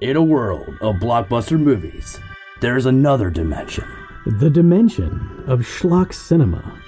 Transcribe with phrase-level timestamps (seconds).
[0.00, 2.20] In a world of blockbuster movies,
[2.60, 3.84] there's another dimension.
[4.26, 6.80] The dimension of schlock cinema.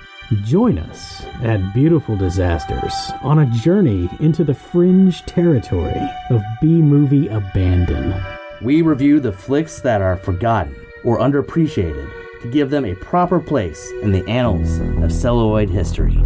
[0.45, 6.01] Join us at Beautiful Disasters on a journey into the fringe territory
[6.31, 8.15] of B movie abandon.
[8.63, 13.91] We review the flicks that are forgotten or underappreciated to give them a proper place
[14.03, 16.17] in the annals of celluloid history.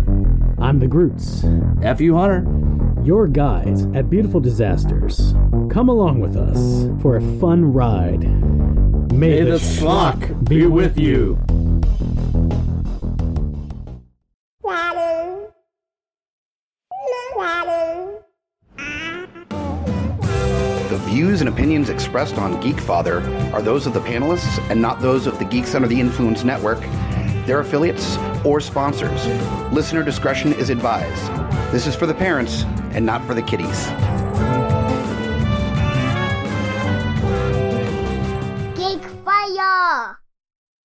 [0.59, 1.46] I'm the Groots,
[1.82, 2.45] F you, Hunter.
[3.05, 5.34] Your guides at Beautiful Disasters.
[5.70, 8.23] Come along with us for a fun ride.
[9.12, 11.38] May, May the schlock be with you.
[20.88, 25.27] The views and opinions expressed on Geekfather are those of the panelists and not those
[25.27, 26.80] of the Geeks Under the Influence Network,
[27.47, 29.27] their affiliates, or sponsors.
[29.73, 31.33] Listener discretion is advised.
[31.73, 33.87] This is for the parents and not for the kiddies.
[38.77, 40.19] Geek Fire!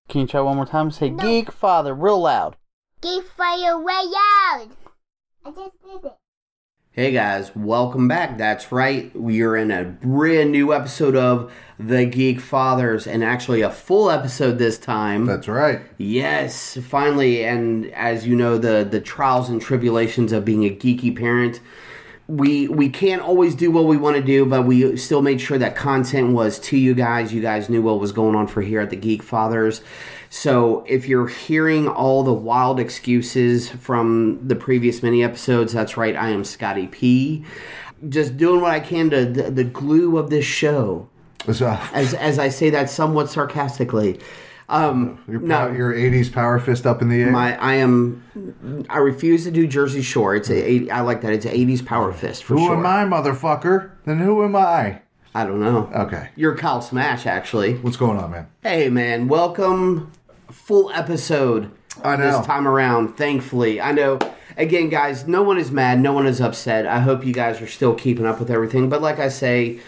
[0.08, 0.90] Can you try one more time?
[0.90, 2.56] Say Geek Father real loud.
[3.00, 4.68] Geek Fire way out!
[5.44, 6.16] I just did it.
[7.00, 8.36] Hey guys, welcome back.
[8.36, 9.10] That's right.
[9.16, 14.10] We are in a brand new episode of The Geek Fathers, and actually a full
[14.10, 15.24] episode this time.
[15.24, 15.80] That's right.
[15.96, 17.42] Yes, finally.
[17.42, 21.60] And as you know, the the trials and tribulations of being a geeky parent.
[22.26, 25.56] We we can't always do what we want to do, but we still made sure
[25.56, 27.32] that content was to you guys.
[27.32, 29.80] You guys knew what was going on for here at the Geek Fathers.
[30.32, 36.14] So if you're hearing all the wild excuses from the previous mini episodes, that's right.
[36.14, 37.44] I am Scotty P.
[38.08, 41.08] Just doing what I can to the, the glue of this show.
[41.92, 44.20] As as I say that somewhat sarcastically.
[44.68, 47.32] Um, your, no, your 80s power fist up in the air.
[47.32, 50.36] my I am I refuse to do Jersey Shore.
[50.36, 51.32] It's a 80, I like that.
[51.32, 52.76] It's an 80s power fist for who sure.
[52.76, 53.90] am I, motherfucker?
[54.04, 55.02] Then who am I?
[55.34, 55.90] I don't know.
[55.94, 56.28] Okay.
[56.36, 57.74] You're Kyle Smash actually.
[57.78, 58.46] What's going on, man?
[58.62, 60.12] Hey man, welcome
[60.50, 61.70] full episode
[62.04, 62.38] I know.
[62.38, 63.80] this time around, thankfully.
[63.80, 64.18] I know
[64.56, 66.86] again guys, no one is mad, no one is upset.
[66.86, 69.80] I hope you guys are still keeping up with everything, but like I say,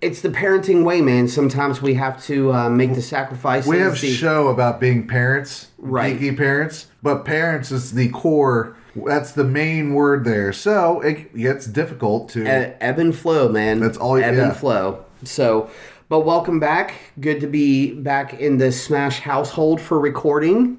[0.00, 1.26] it's the parenting way, man.
[1.26, 3.68] Sometimes we have to uh, make the sacrifices.
[3.68, 6.18] We have a the- show about being parents, Right.
[6.18, 8.76] geeky parents, but parents is the core.
[8.94, 10.52] That's the main word there.
[10.52, 12.42] So it gets difficult to.
[12.44, 13.80] E- ebb and flow, man.
[13.80, 14.48] That's all- Ebb yeah.
[14.48, 15.04] and flow.
[15.24, 15.68] So,
[16.08, 16.94] but welcome back.
[17.20, 20.78] Good to be back in the Smash household for recording.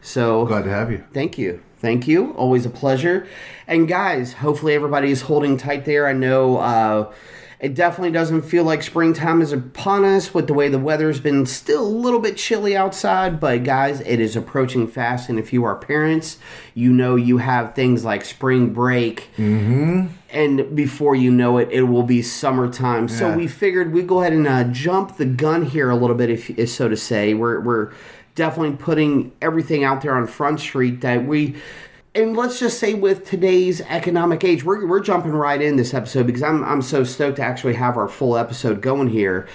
[0.00, 1.04] So, Glad to have you.
[1.12, 1.62] thank you.
[1.78, 2.32] Thank you.
[2.32, 3.26] Always a pleasure.
[3.66, 6.06] And guys, hopefully everybody is holding tight there.
[6.06, 7.12] I know uh,
[7.60, 11.44] it definitely doesn't feel like springtime is upon us with the way the weather's been
[11.44, 13.40] still a little bit chilly outside.
[13.40, 15.28] But guys, it is approaching fast.
[15.28, 16.38] And if you are parents,
[16.74, 19.28] you know you have things like spring break.
[20.30, 23.08] And before you know it, it will be summertime.
[23.08, 26.30] So we figured we'd go ahead and uh, jump the gun here a little bit,
[26.30, 27.34] if, if so to say.
[27.34, 27.92] We're, we're
[28.36, 31.56] definitely putting everything out there on Front Street that we.
[32.18, 36.26] And let's just say, with today's economic age, we're, we're jumping right in this episode
[36.26, 39.46] because I'm, I'm so stoked to actually have our full episode going here.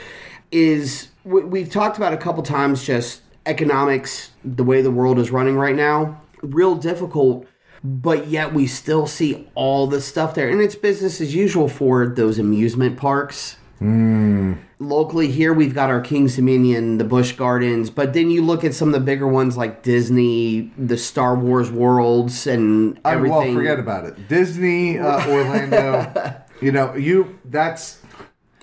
[0.49, 5.29] Is we, we've talked about a couple times just economics, the way the world is
[5.29, 7.47] running right now, real difficult
[7.85, 12.07] but yet we still see all the stuff there and it's business as usual for
[12.07, 14.53] those amusement parks hmm.
[14.83, 18.73] Locally here we've got our king's dominion the busch gardens but then you look at
[18.73, 23.53] some of the bigger ones like disney the star wars worlds and I mean, well,
[23.53, 24.27] forget about it.
[24.27, 26.41] Disney, uh, Orlando.
[26.61, 27.39] you know, you.
[27.45, 28.01] That's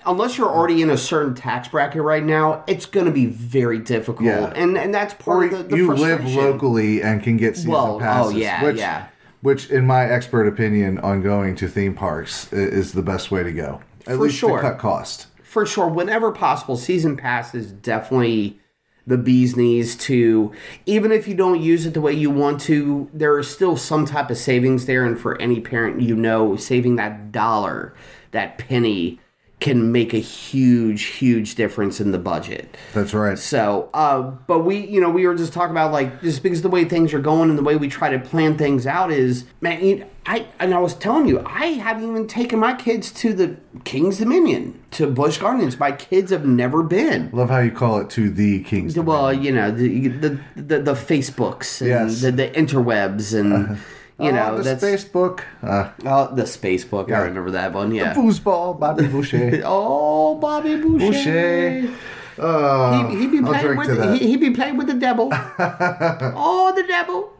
[0.05, 3.77] unless you're already in a certain tax bracket right now it's going to be very
[3.77, 4.51] difficult Yeah.
[4.55, 7.71] and and that's part or of the, the you live locally and can get season
[7.71, 8.33] Well, oh, passes.
[8.35, 9.07] yeah, which, yeah.
[9.41, 13.51] Which, in my expert opinion, on going to theme parks is the best way to
[13.51, 13.81] go.
[14.01, 14.57] At For least sure.
[14.57, 15.27] to cut cost.
[15.51, 18.57] For sure whenever possible season pass is definitely
[19.05, 20.49] the bee's knees to
[20.85, 24.05] even if you don't use it the way you want to there is still some
[24.05, 25.03] type of savings there.
[25.03, 27.93] And for any parent you know saving that dollar
[28.31, 29.19] that penny
[29.61, 33.37] can make a huge huge difference in the budget That's right.
[33.37, 36.69] so, uh, but we, you know, we were just talking about like just because the
[36.69, 39.85] way things are going and the way we try to plan things out is, man,
[39.85, 43.55] you, I and I was telling you, I haven't even taken my kids to the
[43.85, 45.79] King's Dominion to Busch Gardens.
[45.79, 47.29] My kids have never been.
[47.31, 48.97] Love how you call it to the Kings.
[48.97, 52.21] Well, you know, the the the, the Facebooks and Yes.
[52.21, 53.77] the, the interwebs and
[54.21, 55.45] you know oh, the that's space book.
[55.61, 57.11] Uh, oh, the space book.
[57.11, 57.93] I remember that one.
[57.93, 58.13] Yeah.
[58.13, 59.61] foosball, Bobby Boucher.
[59.65, 61.11] Oh, Bobby Boucher.
[61.11, 61.95] Boucher.
[62.39, 64.17] Uh, He, he be playing with that.
[64.19, 65.29] he, he be playing with the devil.
[65.59, 67.33] oh, the devil!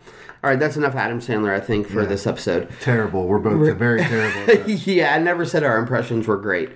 [0.43, 2.67] All right, that's enough Adam Sandler, I think, for this episode.
[2.81, 3.27] terrible.
[3.27, 4.69] We're both very terrible.
[4.71, 6.71] yeah, I never said our impressions were great.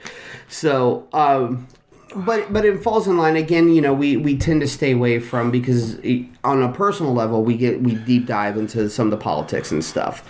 [0.48, 1.68] So, um,
[2.15, 3.69] but but it falls in line again.
[3.69, 7.44] You know, we we tend to stay away from because it, on a personal level,
[7.44, 10.23] we get we deep dive into some of the politics and stuff.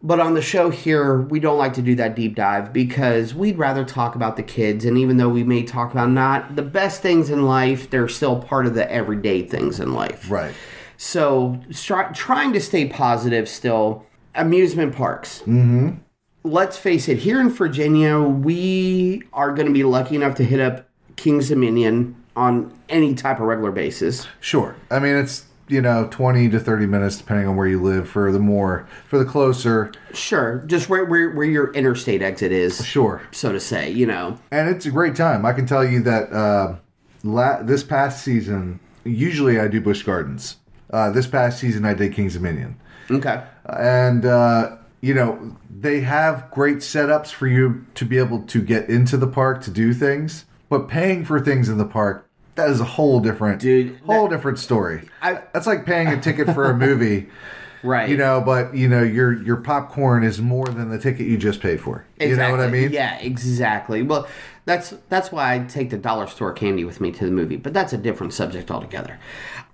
[0.00, 3.58] But on the show here, we don't like to do that deep dive because we'd
[3.58, 4.84] rather talk about the kids.
[4.84, 8.40] And even though we may talk about not the best things in life, they're still
[8.40, 10.30] part of the everyday things in life.
[10.30, 10.54] Right.
[10.98, 14.06] So stri- trying to stay positive still.
[14.36, 15.40] Amusement parks.
[15.40, 15.96] Mm-hmm.
[16.44, 20.60] Let's face it, here in Virginia, we are going to be lucky enough to hit
[20.60, 20.88] up
[21.18, 24.26] King's Dominion on any type of regular basis.
[24.40, 24.74] Sure.
[24.90, 28.08] I mean, it's you know twenty to thirty minutes depending on where you live.
[28.08, 32.82] For the more, for the closer, Sure, just where, where, where your interstate exit is,
[32.86, 33.20] sure.
[33.32, 34.38] so to say, you know.
[34.50, 35.44] And it's a great time.
[35.44, 36.76] I can tell you that uh,
[37.22, 40.56] la- this past season, usually I do Busch Gardens.
[40.90, 42.76] Uh, this past season, I did Kings Dominion.
[43.10, 43.42] Okay.
[43.66, 48.88] and uh, you know they have great setups for you to be able to get
[48.88, 52.80] into the park to do things but paying for things in the park that is
[52.80, 56.76] a whole different Dude, whole different story I- that's like paying a ticket for a
[56.76, 57.28] movie
[57.84, 58.08] Right.
[58.10, 61.60] you know but you know your your popcorn is more than the ticket you just
[61.60, 64.02] paid for you know what i mean Yeah, exactly.
[64.02, 64.26] Well,
[64.64, 67.72] that's that's why I take the dollar store candy with me to the movie, but
[67.72, 69.18] that's a different subject altogether.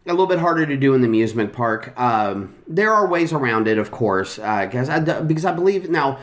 [0.06, 1.98] A little bit harder to do in the amusement park.
[1.98, 6.18] Um, there are ways around it, of course, uh, I because I believe now.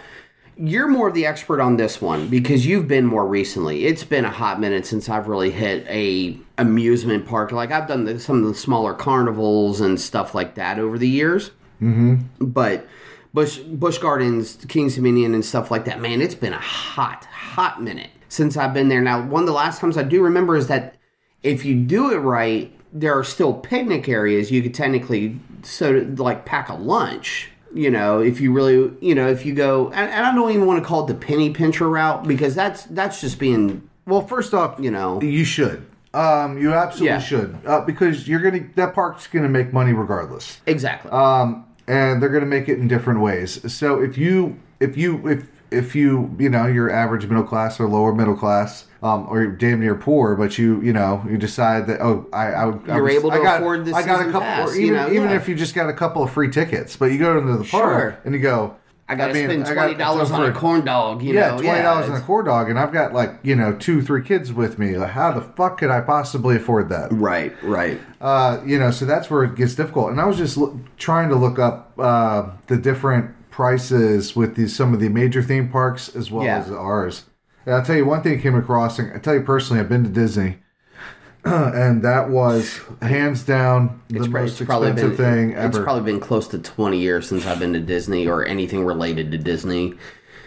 [0.57, 3.85] You're more of the expert on this one because you've been more recently.
[3.85, 7.51] It's been a hot minute since I've really hit a amusement park.
[7.51, 11.09] Like I've done the, some of the smaller carnivals and stuff like that over the
[11.09, 11.51] years
[11.81, 12.15] mm-hmm.
[12.39, 12.87] but
[13.33, 15.99] Busch Busch Gardens, Kings Dominion, and stuff like that.
[15.99, 19.01] Man, it's been a hot, hot minute since I've been there.
[19.01, 20.95] Now, one of the last times I do remember is that
[21.43, 26.45] if you do it right, there are still picnic areas you could technically so like
[26.45, 27.49] pack a lunch.
[27.73, 30.65] You know, if you really, you know, if you go, and, and I don't even
[30.65, 34.53] want to call it the penny pincher route because that's that's just being, well first
[34.53, 37.19] off you know, you should um you absolutely Yeah.
[37.19, 41.09] should uh, because you're gonna that park's gonna make money regardless exactly.
[41.11, 43.73] um, and they're going to make it in different ways.
[43.73, 47.87] So if you if you if if you you know you're average middle class or
[47.87, 51.87] lower middle class, um, or you're damn near poor, but you you know you decide
[51.87, 54.21] that oh I I, I You're was- able to I got, afford this I got
[54.21, 55.35] a couple pass, or you even know, even yeah.
[55.37, 57.69] if you just got a couple of free tickets, but you go into the park
[58.13, 58.21] Sure.
[58.25, 58.75] and you go.
[59.09, 61.21] I got to mean, spend twenty dollars on a corn dog.
[61.21, 63.73] You yeah, know, twenty dollars on a corn dog, and I've got like you know
[63.73, 64.97] two, three kids with me.
[64.97, 67.11] Like, how the fuck could I possibly afford that?
[67.11, 67.99] Right, right.
[68.21, 70.11] Uh, you know, so that's where it gets difficult.
[70.11, 70.57] And I was just
[70.97, 75.69] trying to look up uh, the different prices with these some of the major theme
[75.69, 76.57] parks as well Yeah.
[76.59, 77.25] as ours.
[77.65, 78.97] And I'll tell you one thing I came across.
[78.97, 80.57] And I tell you personally, I've been to Disney,
[81.43, 85.83] and that was hands down the It's, most expensive been thing it's ever.
[85.83, 89.37] probably been close to 20 years since I've been to Disney or anything related to
[89.37, 89.93] Disney.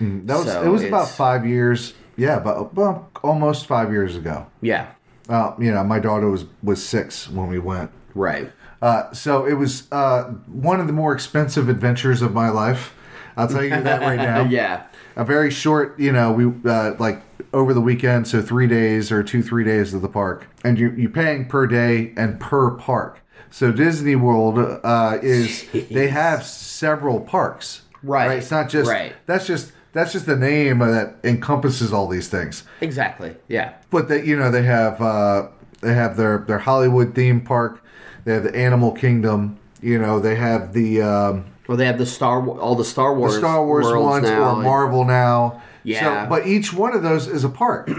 [0.00, 1.94] that was so it was about five years.
[2.16, 4.46] Yeah, but well, almost five years ago.
[4.60, 4.86] Yeah,
[5.28, 7.90] Uh, you know, my daughter was was six when we went.
[8.14, 8.50] right.
[8.84, 12.94] Uh, so it was uh, one of the more expensive adventures of my life.
[13.34, 14.44] I'll tell you that right now.
[14.50, 14.84] yeah,
[15.16, 17.22] A very short, you know, we uh, like
[17.54, 20.90] over the weekend, so three days or two, three days of the park, and you
[20.98, 23.20] you're paying per day and per park.
[23.50, 29.14] So Disney World uh, is they have several parks, Right, It's not just right.
[29.24, 33.34] that's just that's just the name that encompasses all these things exactly.
[33.48, 35.48] Yeah, but they you know they have uh,
[35.80, 37.82] they have their their Hollywood theme park,
[38.24, 42.06] they have the Animal Kingdom, you know they have the um, well, they have the
[42.06, 44.56] Star all the Star Wars, the Star Wars ones now.
[44.56, 45.62] or Marvel now.
[45.82, 46.24] Yeah.
[46.24, 47.90] So, but each one of those is a park.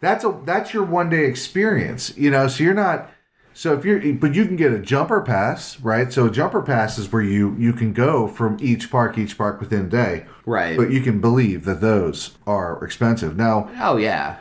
[0.00, 2.16] that's a that's your one day experience.
[2.16, 3.10] You know, so you're not.
[3.54, 6.10] So if you're, but you can get a jumper pass, right?
[6.10, 9.60] So a jumper pass is where you you can go from each park, each park
[9.60, 10.76] within a day, Right.
[10.76, 13.36] But you can believe that those are expensive.
[13.36, 14.38] Now, Oh yeah,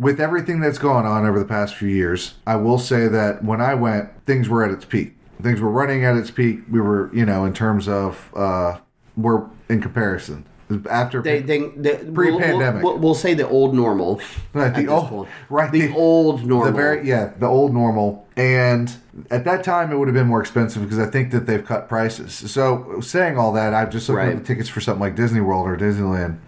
[0.00, 3.60] with everything that's gone on over the past few years, I will say that when
[3.60, 5.14] I went, things were at its peak.
[5.42, 6.60] Things were running at its peak.
[6.70, 8.78] We were, you know, in terms of uh,
[9.16, 10.46] we're in comparison
[10.88, 12.82] after they they, they Pre-pandemic.
[12.82, 14.20] We'll, we'll, we'll say the old normal.
[14.54, 16.66] Right, the old- right, The, the- old normal.
[16.72, 18.26] the very yeah the old normal.
[18.36, 18.90] And
[19.30, 21.88] at that time, it would have been more expensive because I think that they've cut
[21.90, 22.32] prices.
[22.50, 24.28] So saying all that, I've just looked Right.
[24.30, 26.38] at the tickets for something like Disney World or Disneyland.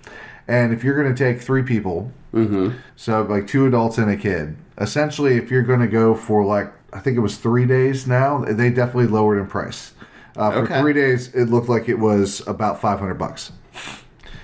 [0.49, 2.77] And if you're going to take three people, Mm-hmm.
[2.97, 6.73] so like two adults and a kid, essentially, if you're going to go for like
[6.95, 9.93] I think it was three days now, they definitely lowered in price.
[10.37, 10.81] Uh, for Okay.
[10.81, 13.53] three days, it looked like it was about five hundred bucks.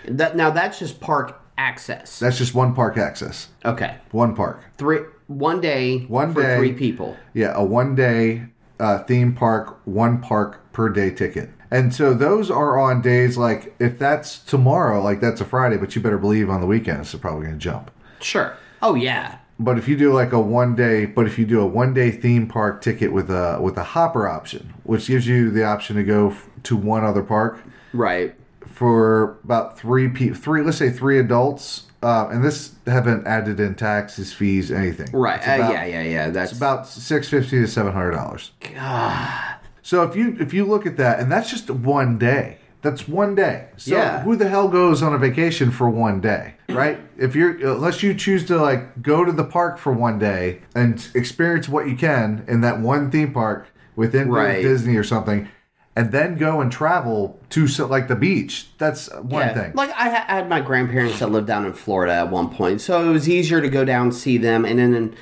[0.06, 2.18] That now that's just park access.
[2.18, 3.96] That's just one park access, okay.
[4.12, 4.62] one park.
[4.78, 6.56] Three one day One for day.
[6.56, 7.16] three people.
[7.34, 8.44] Yeah, a one day
[8.80, 11.50] uh, theme park, one park per day ticket.
[11.70, 15.94] And so those are on days like if that's tomorrow, like that's a Friday, but
[15.94, 17.90] you better believe on the weekends it's probably going to jump.
[18.20, 18.56] Sure.
[18.80, 19.38] Oh yeah.
[19.60, 22.10] but if you do like a one day, but if you do a one day
[22.10, 26.02] theme park ticket with a with a hopper option, which gives you the option to
[26.04, 27.60] go f- to one other park
[27.92, 28.34] Right.
[28.66, 33.74] for about three pe- three let's say three adults, uh, and this haven't added in
[33.74, 35.08] taxes, fees, anything.
[35.12, 35.38] Right.
[35.38, 36.30] It's Uh, yeah, yeah, yeah.
[36.30, 38.52] That's It's about six fifty to seven hundred dollars.
[39.88, 42.58] So if you if you look at that, and that's just one day.
[42.82, 43.68] That's one day.
[43.78, 44.20] So Yeah.
[44.20, 46.98] who the hell goes on a vacation for one day, right?
[47.16, 51.08] if you're unless you choose to like go to the park for one day and
[51.14, 54.60] experience what you can in that one theme park within Right.
[54.60, 55.48] Disney or something,
[55.96, 58.68] and then go and travel to so, like the beach.
[58.76, 59.54] That's one Yeah.
[59.54, 59.72] thing.
[59.74, 62.82] Like I ha- I had my grandparents that lived down in Florida at one point,
[62.82, 64.92] so it was easier to go down and see them, and then.
[64.92, 65.14] then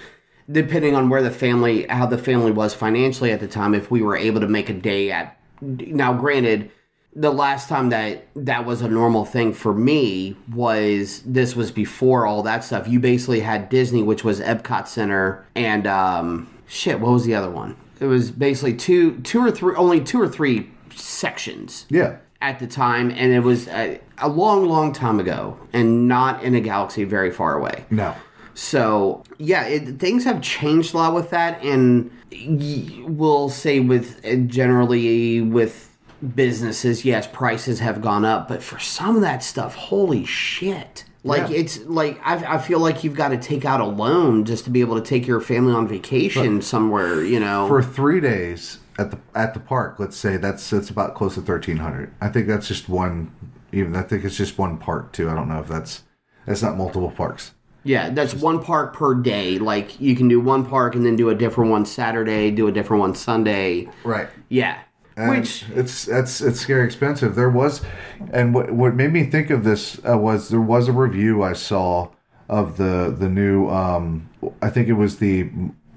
[0.51, 4.03] Depending on where the family, how the family was financially at the time, if we
[4.03, 6.71] were able to make a day at, now granted,
[7.17, 12.27] the last time that that was a normal thing for me was this was before
[12.27, 12.87] all that stuff.
[12.87, 17.51] You basically had Disney, which was Epcot Center, and um, shit, what was the other
[17.51, 17.75] one?
[17.99, 22.19] It was basically two, two or three, only two or three sections yeah.
[22.43, 26.55] at the time, and it was a, a long, long time ago, and not in
[26.55, 27.87] a galaxy very far away.
[27.89, 28.15] No.
[28.57, 32.11] So yeah, it, things have changed a lot with that, and
[33.07, 35.95] we'll say with uh, generally with
[36.35, 41.05] businesses, yes, prices have gone up, but for some of that stuff, holy shit.
[41.23, 41.57] Like Yeah.
[41.59, 44.71] it's like I, I feel like you've got to take out a loan just to
[44.71, 47.23] be able to take your family on vacation somewhere.
[47.23, 51.15] You know, For three days at the at the park, let's say that's that's about
[51.15, 52.11] close to thirteen hundred.
[52.23, 53.33] I think that's just one.
[53.73, 55.29] Even I think it's just one park too.
[55.29, 56.05] I don't know if that's
[56.47, 57.53] that's not multiple parks.
[57.87, 59.59] Yeah, that's one park per day.
[59.59, 62.73] Like you can do one park and then do a different one Saturday, do a
[62.73, 63.89] different one Sunday.
[64.03, 64.29] Right.
[64.49, 64.81] Yeah.
[65.17, 67.37] And Which it's that's it's scary expensive.
[67.37, 67.81] There was,
[68.33, 71.55] and what what made me think of this uh, was there was a review I
[71.55, 72.11] saw
[72.49, 74.29] of the the new um
[74.61, 75.49] I think it was the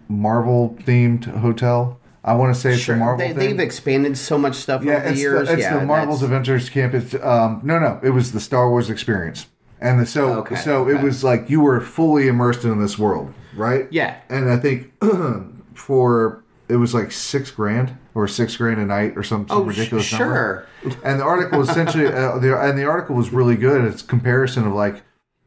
[0.07, 1.99] Marvel themed hotel.
[2.23, 3.27] I want to say it's sure, the Marvel.
[3.27, 5.47] they, they've expanded so much stuff yeah, over the years.
[5.47, 6.93] the, it's yeah, the Marvel's Adventures Camp.
[6.93, 9.47] It's um no no it was the Star Wars experience.
[9.81, 13.87] And so Okay, so it was like you were fully immersed in this world, right?
[13.91, 14.17] Yeah.
[14.29, 14.91] And I think
[15.73, 19.63] for it was like six grand or six grand a night or some, some Oh,
[19.65, 20.67] sh- ridiculous number.
[20.83, 20.93] sure.
[21.03, 23.83] And the article essentially, uh, the, and the article was really good.
[23.85, 25.01] It's comparison of like,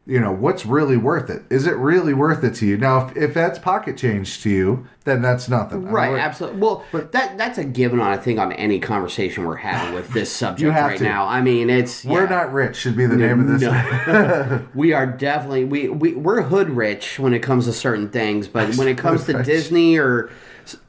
[0.04, 1.42] you know, what's really worth it?
[1.49, 2.76] Is it really worth it to you?
[2.76, 5.85] Now, if, if that's pocket change to you, then that's nothing.
[5.85, 6.61] Right, I mean, absolutely.
[6.61, 10.12] Well, but that that's a given on I think on any conversation we're having with
[10.12, 11.04] this subject right to.
[11.04, 11.26] now.
[11.26, 12.30] I mean, it's We're yeah.
[12.30, 13.62] not rich should be the name of this.
[13.62, 14.66] No.
[14.75, 18.75] we are definitely we, we we're hood rich when it comes to certain things, but
[18.75, 19.47] when it comes to rich.
[19.47, 20.30] Disney or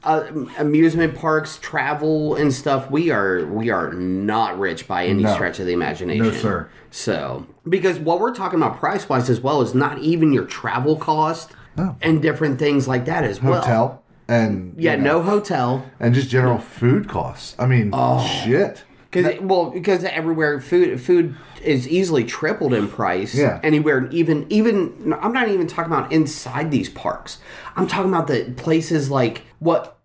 [0.04, 0.24] uh,
[0.58, 5.34] amusement parks, travel and stuff, we are we are not rich by any No.
[5.34, 6.24] stretch of the imagination.
[6.24, 6.68] No, sir.
[6.90, 10.96] So because what we're talking about price wise as well is not even your travel
[10.96, 11.52] cost
[12.00, 13.60] and different things like that as well.
[13.60, 15.84] Hotel and Yeah, you know, no hotel.
[16.00, 17.54] and just general food costs.
[17.58, 18.20] I mean, Oh.
[18.44, 18.84] shit.
[19.14, 23.34] Because well, because everywhere food food is easily tripled in price.
[23.34, 23.60] Yeah.
[23.62, 27.38] Anywhere, even even I'm not even talking about inside these parks.
[27.76, 29.98] I'm talking about the places like what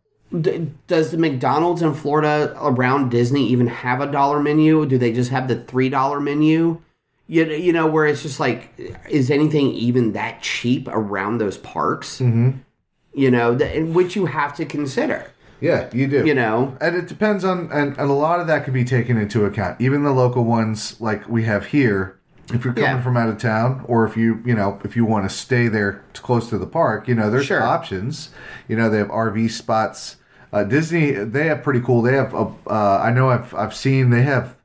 [0.88, 4.86] does the McDonald's in Florida around Disney even have a dollar menu?
[4.86, 6.82] Do they just have the three dollar menu?
[7.28, 8.72] You, you know where it's just like
[9.10, 12.20] is anything even that cheap around those parks?
[12.20, 12.60] Mm-hmm.
[13.14, 15.32] You know, which you have to consider.
[15.62, 16.26] Yeah, you do.
[16.26, 19.18] You know, And it depends on, and, and a lot of that could be taken
[19.18, 19.80] into account.
[19.82, 22.18] Even the local ones like we have here,
[22.54, 23.02] if you're coming Yeah.
[23.02, 26.02] from out of town, or if you, you know, if you want to stay there
[26.14, 27.62] close to the park, you know, there's Sure.
[27.62, 28.30] options.
[28.68, 30.16] You know, they have RV spots.
[30.54, 32.02] Uh, Disney, they have pretty cool.
[32.02, 34.56] They have, a, uh, I know I've, I've seen, they have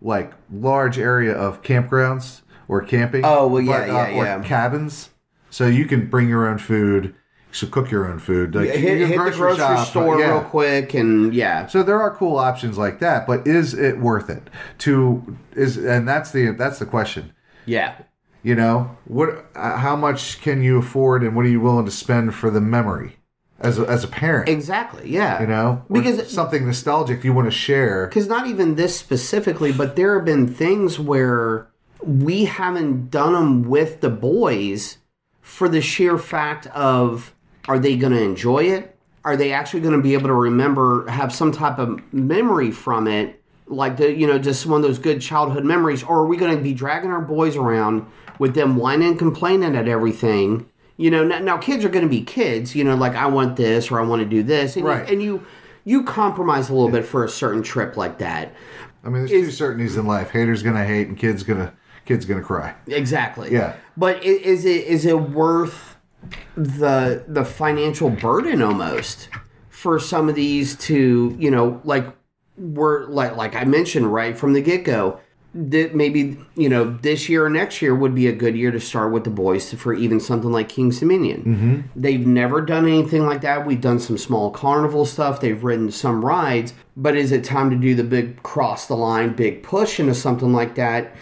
[0.00, 3.22] like large area of campgrounds or camping.
[3.24, 4.42] Oh, well, yeah, but, uh, yeah, or yeah.
[4.42, 5.10] cabins.
[5.50, 7.14] So you can bring your own food.
[7.54, 8.54] So cook your own food.
[8.54, 10.30] Like, hit, you can hit the grocery shop, store yeah.
[10.32, 11.66] real quick and yeah.
[11.68, 14.50] So there are cool options like that, but is it worth it?
[14.78, 17.32] To is and that's the that's the question.
[17.64, 17.96] Yeah.
[18.42, 21.92] You know, what uh, how much can you afford and what are you willing to
[21.92, 23.18] spend for the memory
[23.60, 24.48] as a, as a parent?
[24.48, 25.08] Exactly.
[25.08, 25.40] Yeah.
[25.40, 28.08] You know, because something nostalgic you want to share.
[28.08, 31.68] because not even this specifically, but there have been things where
[32.02, 34.98] we haven't done them with the boys
[35.40, 37.33] for the sheer fact of
[37.68, 38.96] are they going to enjoy it?
[39.24, 43.06] Are they actually going to be able to remember, have some type of memory from
[43.06, 43.40] it?
[43.66, 46.54] Like the, you know, just one of those good childhood memories, or are we going
[46.54, 48.06] to be dragging our boys around
[48.38, 50.68] with them whining and complaining at everything?
[50.98, 52.76] You know, now, now kids are going to be kids.
[52.76, 55.06] You know, like I want this or I want to do this, and, Right.
[55.08, 55.46] you, and you
[55.86, 58.54] you compromise a little bit for a certain trip like that.
[59.04, 61.72] I mean, there's two certainties in life: haters gonna hate, and kids gonna
[62.04, 62.74] kids gonna cry.
[62.86, 63.50] Exactly.
[63.52, 63.74] Yeah.
[63.96, 65.93] But is it is it worth
[66.56, 69.28] the the financial burden almost
[69.68, 72.06] for some of these to you know like
[72.56, 75.20] we're like like I mentioned right from the get go
[75.54, 78.80] that maybe you know this year or next year would be a good year to
[78.80, 81.44] start with the boys for even something like King's Dominion.
[81.44, 82.00] Mm-hmm.
[82.00, 83.64] They've never done anything like that.
[83.64, 85.40] We've done some small carnival stuff.
[85.40, 89.34] They've ridden some rides, but is it time to do the big cross the line,
[89.34, 91.14] big push into something like that?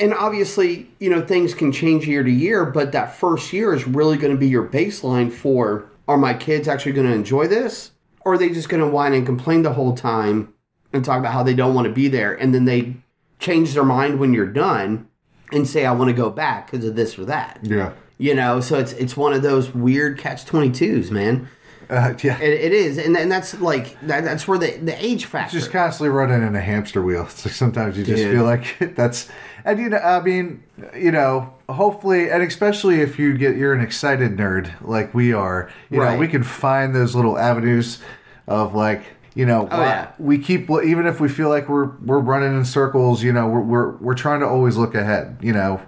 [0.00, 3.86] And obviously, you know things can change year to year, but that first year is
[3.86, 7.92] really going to be your baseline for: Are my kids actually going to enjoy this,
[8.22, 10.52] or are they just going to whine and complain the whole time
[10.92, 12.96] and talk about how they don't want to be there, and then they
[13.38, 15.08] change their mind when you're done
[15.52, 17.60] and say I want to go back because of this or that.
[17.62, 17.92] Yeah.
[18.18, 21.48] You know, so it's it's one of those weird catch twenty twos, man.
[21.90, 22.38] Uh, yeah.
[22.38, 25.58] It, it is, and, and that's like that, that's where the the age factor.
[25.58, 27.22] just constantly running in a hamster wheel.
[27.30, 28.32] It's like sometimes you just Dude.
[28.32, 29.28] feel like that's,
[29.64, 30.62] and you know, I mean,
[30.96, 35.70] you know, hopefully, and especially if you get you're an excited nerd like we are,
[35.90, 37.98] you know, we can find those little avenues
[38.46, 39.02] of like.
[39.32, 40.10] You know, Oh, yeah.
[40.18, 43.22] we keep even if we feel like we're we're running in circles.
[43.22, 45.38] You know, we're we're, we're trying to always look ahead.
[45.40, 45.80] You know,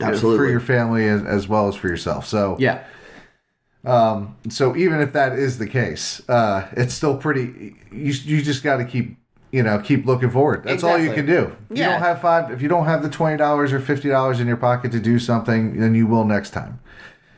[0.00, 0.38] Absolutely.
[0.38, 2.26] for your family as, as well as for yourself.
[2.26, 2.84] So yeah,
[3.84, 7.76] um so even if that is the case, uh, it's still pretty.
[7.92, 9.18] You you just got to keep
[9.52, 10.62] you know keep looking forward.
[10.64, 11.54] That's all you can do.
[11.70, 14.40] If you don't have five, if you don't have the twenty dollars or fifty dollars
[14.40, 16.80] in your pocket to do something, then you will next time.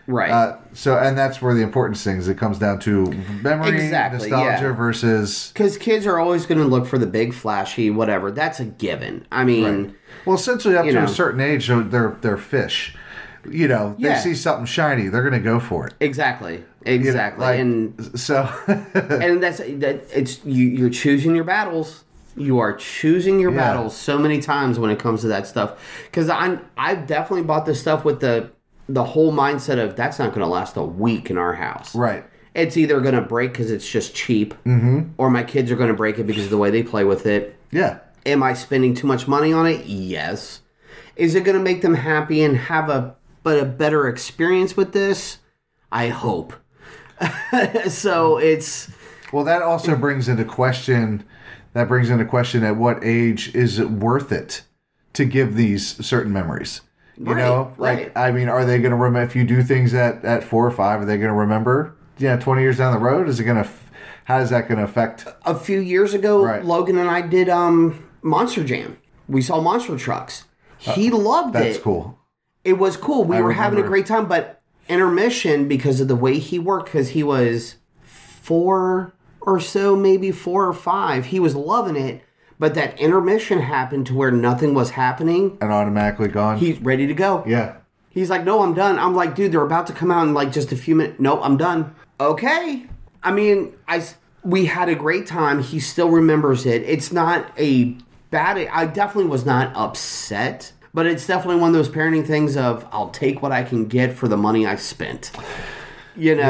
[0.07, 0.31] right.
[0.31, 2.29] Uh, so and that's where the important things.
[2.29, 3.07] It comes down to
[3.43, 4.73] memory, Exactly, nostalgia yeah.
[4.73, 5.50] versus.
[5.53, 8.31] because kids are always going to look for the big flashy whatever.
[8.31, 9.27] That's a given.
[9.31, 11.05] I mean, Well, essentially, up to know.
[11.05, 12.97] a certain age, they're they're, they're fish.
[13.49, 14.19] You know, they Yeah.
[14.21, 15.95] see something shiny, they're going to go for it.
[16.00, 18.49] exactly, You know, exactly, like, and so.
[18.94, 20.04] and that's that.
[20.14, 20.66] It's you.
[20.66, 22.04] You're choosing your battles.
[22.37, 23.56] You are choosing your Yeah.
[23.58, 25.78] battles so many times when it comes to that stuff.
[26.06, 28.50] Because I'm I've definitely bought this stuff with the
[28.88, 31.94] the whole mindset of that's not going to last a week in our house.
[31.94, 32.25] right.
[32.54, 35.11] It's either going to break because it's just cheap, mm-hmm.
[35.18, 37.26] or my kids are going to break it because of the way they play with
[37.26, 37.56] it.
[37.71, 37.99] Yeah.
[38.26, 39.86] Am I spending too much money on it?
[39.86, 40.62] Yes.
[41.14, 44.93] Is it going to make them happy and have a but a better experience with
[44.93, 45.38] this?
[45.93, 46.52] I hope.
[47.89, 48.91] so it's
[49.33, 51.25] Well, that also brings into question.
[51.75, 54.63] That brings into question at what age is it worth it
[55.13, 56.81] to give these certain memories?
[57.17, 58.13] You Right, know, right.
[58.17, 60.71] I mean, are they going to remember if you do things at at four or
[60.71, 61.00] five?
[61.00, 61.95] Are they going to remember?
[62.19, 63.69] Yeah, twenty years down the road, is it going to?
[64.25, 65.26] How is that going to affect?
[65.47, 66.65] a few years ago, Right.
[66.65, 68.99] Logan and I did um Monster Jam.
[69.28, 70.45] We saw monster trucks.
[70.78, 71.83] He loved Uh, That's it.
[71.83, 72.19] cool.
[72.65, 73.25] It was cool.
[73.25, 74.57] We were having a great time, but
[74.89, 80.67] intermission because of the way he worked, because he was four or so, maybe four
[80.67, 81.27] or five.
[81.27, 82.23] He was loving it,
[82.59, 85.59] but that intermission happened to where nothing was happening.
[85.61, 86.59] And automatically gone.
[86.59, 87.45] He's ready to go.
[87.47, 87.77] yeah.
[88.11, 88.99] He's like, no, I'm done.
[88.99, 91.21] I'm like, dude, they're about to come out in like just a few minutes.
[91.21, 91.95] No, I'm done.
[92.19, 92.87] Okay.
[93.23, 94.03] I mean, I
[94.43, 95.63] we had a great time.
[95.63, 96.83] He still remembers it.
[96.83, 97.97] It's not a
[98.31, 98.57] bad.
[98.57, 103.11] I definitely was not upset, but it's definitely one of those parenting things of I'll
[103.11, 105.31] take what I can get for the money I spent.
[106.17, 106.43] You know.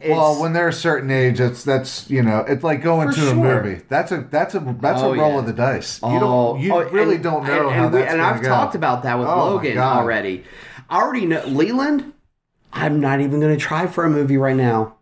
[0.00, 0.10] Yeah.
[0.12, 3.34] Well, when they're a certain age, that's that's you know, it's like going to a
[3.34, 3.82] movie.
[3.88, 5.38] That's a that's a that's Oh, a roll yeah.
[5.40, 6.00] of the dice.
[6.00, 8.40] You Oh, don't you oh, really and- don't know and, how and, that's and I've
[8.40, 8.48] go.
[8.48, 10.44] talked about that with Oh, Logan already.
[10.88, 12.12] I already know Leland.
[12.72, 14.94] I'm not even going to try for a movie right now.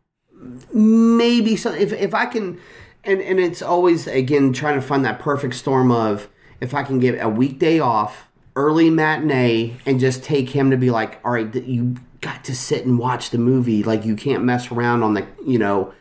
[0.73, 2.59] Maybe so if if I can,
[3.05, 6.29] and and it's always again trying to find that perfect storm of
[6.61, 8.28] if I can get a weekday off,
[8.59, 12.85] early matinee, and just take him to be like, all right, you got to sit
[12.85, 13.83] and watch the movie.
[13.85, 15.95] Like you can't mess around on the you know.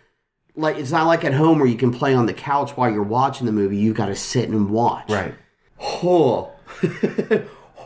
[0.56, 3.04] Like it's not like at home where you can play on the couch while you're
[3.04, 3.78] watching the movie.
[3.78, 5.36] You got to sit and watch Right.
[5.80, 6.52] oh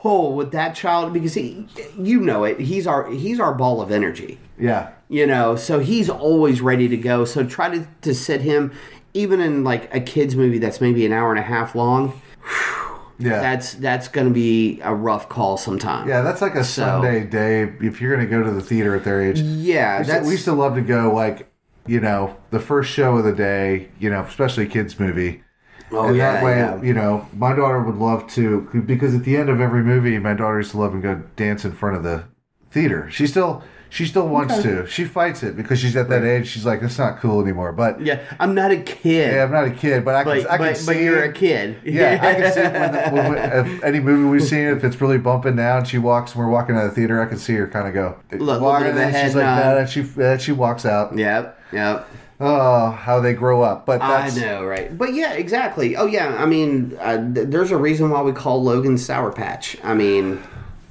[0.03, 1.67] oh with that child because he
[1.99, 4.91] you know it he's our he's our ball of energy Yeah.
[5.09, 8.71] you know so he's always ready to go so try to, to sit him
[9.13, 12.19] even in like a kids movie that's maybe an hour and a half long
[13.21, 13.39] Yeah.
[13.41, 17.63] that's that's gonna be a rough call sometime yeah, that's like a So- Sunday day
[17.81, 19.39] if you're going to go to the theater at their age.
[19.39, 21.47] yeah We to, that's we used to love to go like,
[21.85, 25.43] you know, the first show of the day, you know, especially kids movie.
[25.91, 26.81] oh and yeah, that way, yeah.
[26.81, 30.33] you know, my daughter would love to because at the end of every movie, my
[30.33, 32.23] daughter used to love and go dance in front of the
[32.71, 33.09] theater.
[33.11, 34.87] She still she still wants to.
[34.87, 36.47] She fights it because she's at that age.
[36.47, 37.73] She's like, it's not cool anymore.
[37.73, 40.49] But yeah, i'm not a kid Yeah, I'm not a kid, but I can, but,
[40.51, 40.85] I can but, see.
[40.85, 43.37] but you're a kid Yeah, I can see when, the, when, when
[43.75, 46.33] if any movie we've seen, if it's really bumping down, she walks.
[46.33, 47.21] We're walking out of the theater.
[47.21, 48.17] I can see her kind of go.
[48.37, 51.17] Look, walk, little bit of and she's like that, and she and she walks out.
[51.17, 52.07] yep yep
[52.43, 53.85] Oh, how they grow up!
[53.85, 54.97] But I know, right?
[54.97, 55.95] But yeah, exactly.
[55.95, 59.77] Oh yeah, I mean, uh, th- there's a reason why we call Logan Sour Patch.
[59.83, 60.41] I mean,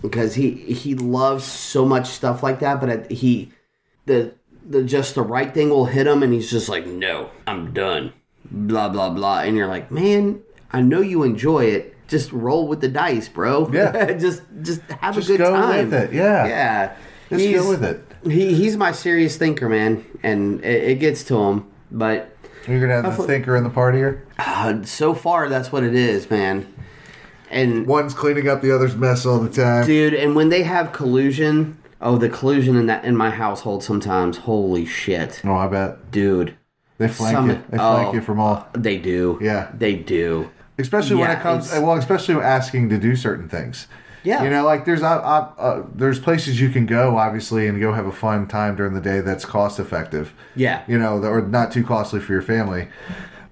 [0.03, 3.53] because he he loves so much stuff like that, but he
[4.07, 4.35] the
[4.69, 8.13] the just the right thing will hit him, and he's just like, "No, I'm done."
[8.51, 10.41] Blah blah blah, and you're like, "Man,
[10.73, 11.97] I know you enjoy it.
[12.09, 13.71] Just roll with the dice, bro.
[13.73, 14.13] Yeah.
[14.19, 15.91] just just have Just a good go time.
[15.91, 16.47] with it, yeah.
[16.47, 16.97] yeah.
[17.29, 18.05] Just He's- go with it.
[18.25, 21.67] He he's my serious thinker, man, and it, it gets to him.
[21.91, 22.37] But
[22.69, 24.27] You're gonna have the thinker in the party here.
[24.39, 26.67] uh, so far, that's what it is, man.
[27.51, 29.85] And One's cleaning up the other's mess all the time.
[29.87, 34.37] dude, and when they have collusion, oh, the collusion in that in my household sometimes,
[34.39, 36.55] holy shit, Oh, I bet dude,
[36.99, 37.63] they flank Some- you.
[37.71, 38.13] They flank oh.
[38.15, 38.69] you from all.
[38.75, 39.69] they do, Yeah.
[39.77, 40.49] they do.
[40.79, 43.87] especially when it comes well especially asking to do certain things
[44.23, 44.43] Yeah.
[44.45, 47.93] you know like there's uh, uh, uh, there's places you can go obviously and go
[47.93, 50.81] have a fun time during the day that's cost effective Yeah.
[50.89, 52.89] you know or not too costly for your family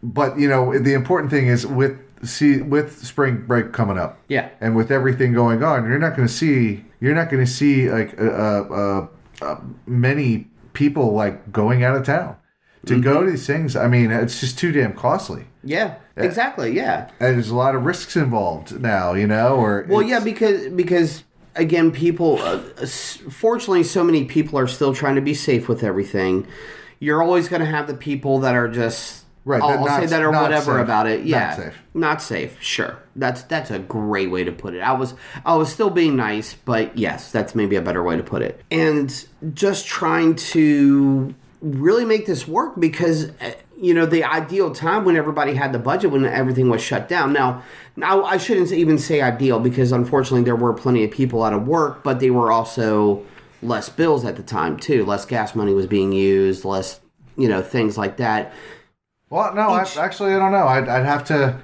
[0.02, 4.48] but you know the important thing is with see with spring break coming up Yeah.
[4.60, 7.88] and with everything going on you're not going to see you're not going to see
[7.90, 9.06] like uh, uh,
[9.42, 12.36] uh, many people like going out of town
[12.86, 13.02] to Mm-hmm.
[13.02, 16.72] go to these things i mean it's just too damn costly Yeah, exactly.
[16.74, 17.10] Yeah.
[17.20, 19.56] and there's a lot of risks involved now, you know.
[19.56, 21.24] Or Well, yeah, because because
[21.56, 22.38] again, people.
[22.40, 22.60] Uh,
[23.30, 26.46] fortunately, so many people are still trying to be safe with everything.
[27.00, 30.06] You're always going to have the people that are just Right, I'll, I'll not- say
[30.06, 30.82] that or whatever safe.
[30.84, 31.20] about it.
[31.20, 31.74] Not Yeah, safe.
[31.94, 32.56] Not safe.
[32.60, 34.80] Sure, that's that's a great way to put it.
[34.80, 35.14] I was
[35.46, 38.60] I was still being nice, but yes, that's maybe a better way to put it.
[38.70, 39.10] And
[39.54, 45.16] just trying to really make this work because uh, you know the ideal time when
[45.16, 47.32] everybody had the budget when everything was shut down.
[47.32, 47.62] Now,
[47.96, 51.66] now I shouldn't even say ideal because unfortunately there were plenty of people out of
[51.66, 53.24] work, but they were also
[53.62, 55.06] less bills at the time too.
[55.06, 57.00] Less gas money was being used, less
[57.38, 58.52] you know things like that.
[59.30, 60.66] Well, no, I, actually, I don't know.
[60.66, 61.60] I'd, I'd have to,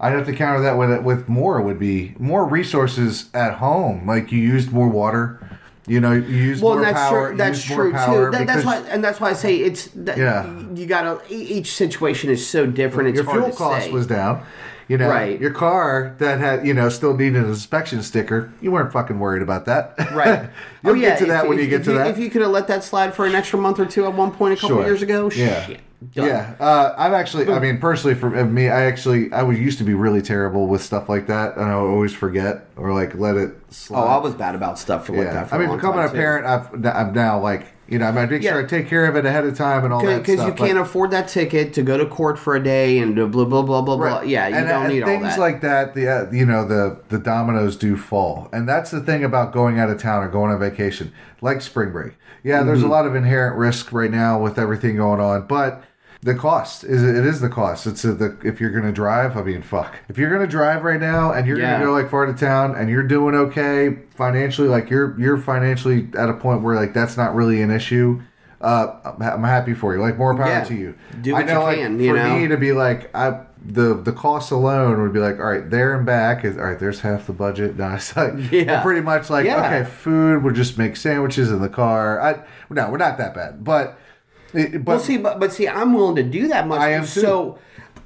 [0.00, 1.60] I'd have to counter that with with more.
[1.62, 4.06] Would be more resources at home.
[4.06, 5.40] Like you used more water.
[5.88, 7.28] You know, you used Well, more that's power.
[7.28, 7.36] true.
[7.36, 8.30] That's true too.
[8.32, 9.86] That, that's why, and that's why I say it's.
[9.94, 10.44] That, Yeah.
[10.74, 11.20] You gotta.
[11.30, 13.10] Each situation is so different.
[13.10, 13.92] It's your fuel cost say.
[13.92, 14.44] was down.
[14.88, 15.40] You know, Right.
[15.40, 18.52] your car that had you know still needed an inspection sticker.
[18.60, 20.48] You weren't fucking worried about that, right.
[20.84, 21.08] You'll oh yeah.
[21.10, 22.06] get to that if, when if- you get to that.
[22.08, 24.30] If you could have let that slide for an extra month or two at one
[24.30, 24.86] point a couple Sure.
[24.86, 25.62] years ago, Yeah.
[25.66, 25.80] shit.
[26.14, 26.26] Done.
[26.28, 27.48] Yeah, uh, I'm actually.
[27.50, 30.82] I mean, personally, for me, I actually I was used to be really terrible with
[30.82, 34.02] stuff like that, and I would always forget or like let it slide.
[34.02, 35.32] Oh, I was bad about stuff for like yeah.
[35.32, 35.48] that.
[35.48, 36.14] For I mean, becoming a too.
[36.14, 38.52] parent, I've, I'm now like you know, I make Yeah.
[38.52, 40.78] sure I take care of it ahead of time and all that because you can't
[40.78, 43.82] afford that ticket to go to court for a day and blah blah blah blah
[43.82, 43.96] blah.
[43.96, 44.26] Right.
[44.26, 45.38] Yeah, you and, don't and need all things that.
[45.38, 45.94] like that.
[45.94, 49.78] The uh, you know the the dominoes do fall, and that's the thing about going
[49.78, 52.14] out of town or going on vacation, like spring break.
[52.42, 52.88] Yeah, there's Mm-hmm.
[52.88, 55.82] a lot of inherent risk right now with everything going on, but
[56.26, 57.86] the cost is it is the cost.
[57.86, 59.36] It's a, the if you're to drive.
[59.36, 59.96] I mean, fuck.
[60.08, 61.78] If you're to drive right now and you're Yeah.
[61.78, 66.08] to go like far to town and you're doing okay financially, like you're you're financially
[66.18, 68.20] at a point where like that's not really an issue.
[68.60, 70.00] Uh, I'm, happy for you.
[70.00, 70.64] Like more power Yeah.
[70.64, 70.94] to you.
[71.20, 72.38] Do I what know, you like, can, you for know?
[72.38, 75.94] me to be like I the the cost alone would be like all right there
[75.96, 78.78] and back is all right there's half the budget no it's like Yeah.
[78.78, 79.64] we're pretty much like Yeah.
[79.66, 83.64] okay food we'll just make sandwiches in the car I no we're not that bad
[83.64, 83.98] but
[84.56, 86.80] it, but well, see, but but see, I'm willing to do that much.
[86.80, 87.20] I am too.
[87.20, 87.58] So,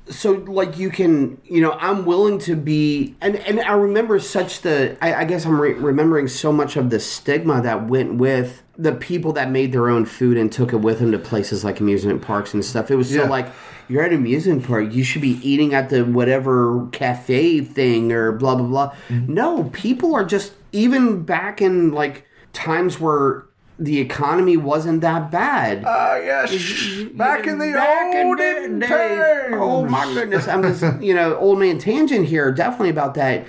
[0.08, 4.60] so like you can, you know, I'm willing to be, and and I remember such
[4.62, 4.96] the.
[5.00, 8.92] I, I guess I'm re- remembering so much of the stigma that went with the
[8.92, 12.22] people that made their own food and took it with them to places like amusement
[12.22, 12.90] parks and stuff.
[12.90, 13.46] It was so like.
[13.88, 14.92] You're at an amusement park.
[14.92, 18.94] You should be eating at the whatever cafe thing or blah blah blah.
[19.08, 19.34] Mm-hmm.
[19.34, 23.46] No, people are just even back in like times where
[23.80, 25.84] the economy wasn't that bad.
[25.84, 26.50] uh, yes
[27.14, 29.52] back in the Back in olden the days.
[29.54, 30.46] Oh my goodness!
[30.46, 32.52] I'm just you know old man tangent here.
[32.52, 33.46] Definitely about that.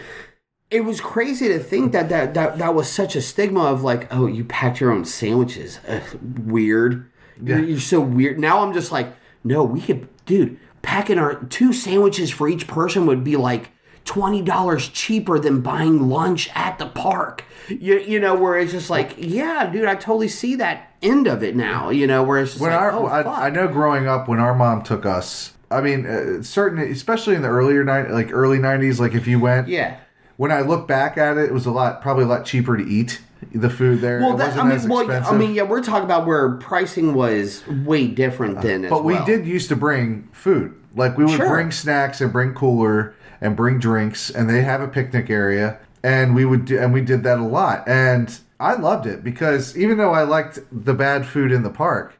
[0.71, 4.07] It was crazy to think that that that, that was such a stigma of like,
[4.13, 5.79] oh, you packed your own sandwiches.
[5.87, 6.01] Ugh,
[6.45, 7.11] weird.
[7.43, 8.39] You're, you're so weird.
[8.39, 9.13] Now I'm just like,
[9.43, 10.57] no, we could, dude.
[10.81, 13.71] Packing our two sandwiches for each person would be like
[14.05, 17.43] twenty dollars cheaper than buying lunch at the park.
[17.69, 21.43] You, you know, where it's just like, yeah, dude, I totally see that end of
[21.43, 21.89] it now.
[21.89, 23.47] You know, where it's just when like, our oh, I.
[23.47, 27.41] I know growing up when our mom took us I mean uh, certain especially in
[27.41, 29.97] the earlier night like early 90s like if you went yeah.
[30.37, 32.83] when I look back at it it was a lot probably a lot cheaper to
[32.83, 33.21] eat
[33.53, 36.27] the food there Well, that, I mean, well, expensive I mean, yeah, we're talking about
[36.27, 38.85] where pricing was way different than.
[38.85, 39.25] as But we well.
[39.25, 40.75] did used to bring food.
[40.95, 41.49] Like we would Sure.
[41.49, 46.35] bring snacks and bring cooler and bring drinks, and they have a picnic area, and
[46.35, 49.97] we would do, and we did that a lot, and I loved it because even
[49.97, 52.19] though I liked the bad food in the park,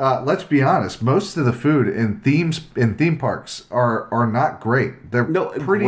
[0.00, 1.02] uh, let's be honest.
[1.02, 5.10] Most of the food in themes in theme parks are are not great.
[5.10, 5.86] They're No, pretty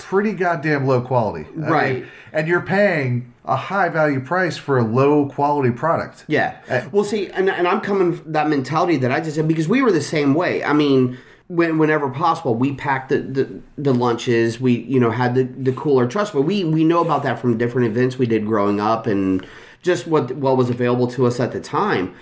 [0.00, 1.46] pretty goddamn low quality.
[1.64, 1.94] I Right.
[1.96, 6.24] mean, and you're paying a high value price for a low quality product.
[6.28, 6.56] Yeah.
[6.68, 9.68] Uh, well, see, and, and I'm coming from that mentality that I just said because
[9.68, 10.62] we were the same way.
[10.64, 11.18] I mean,
[11.52, 14.58] when, whenever possible, we packed the, the, the lunches.
[14.58, 17.58] We you know had the, the cooler trust, but we we know about that from
[17.58, 19.46] different events we did growing up and
[19.82, 22.14] just what what was available to us at the time.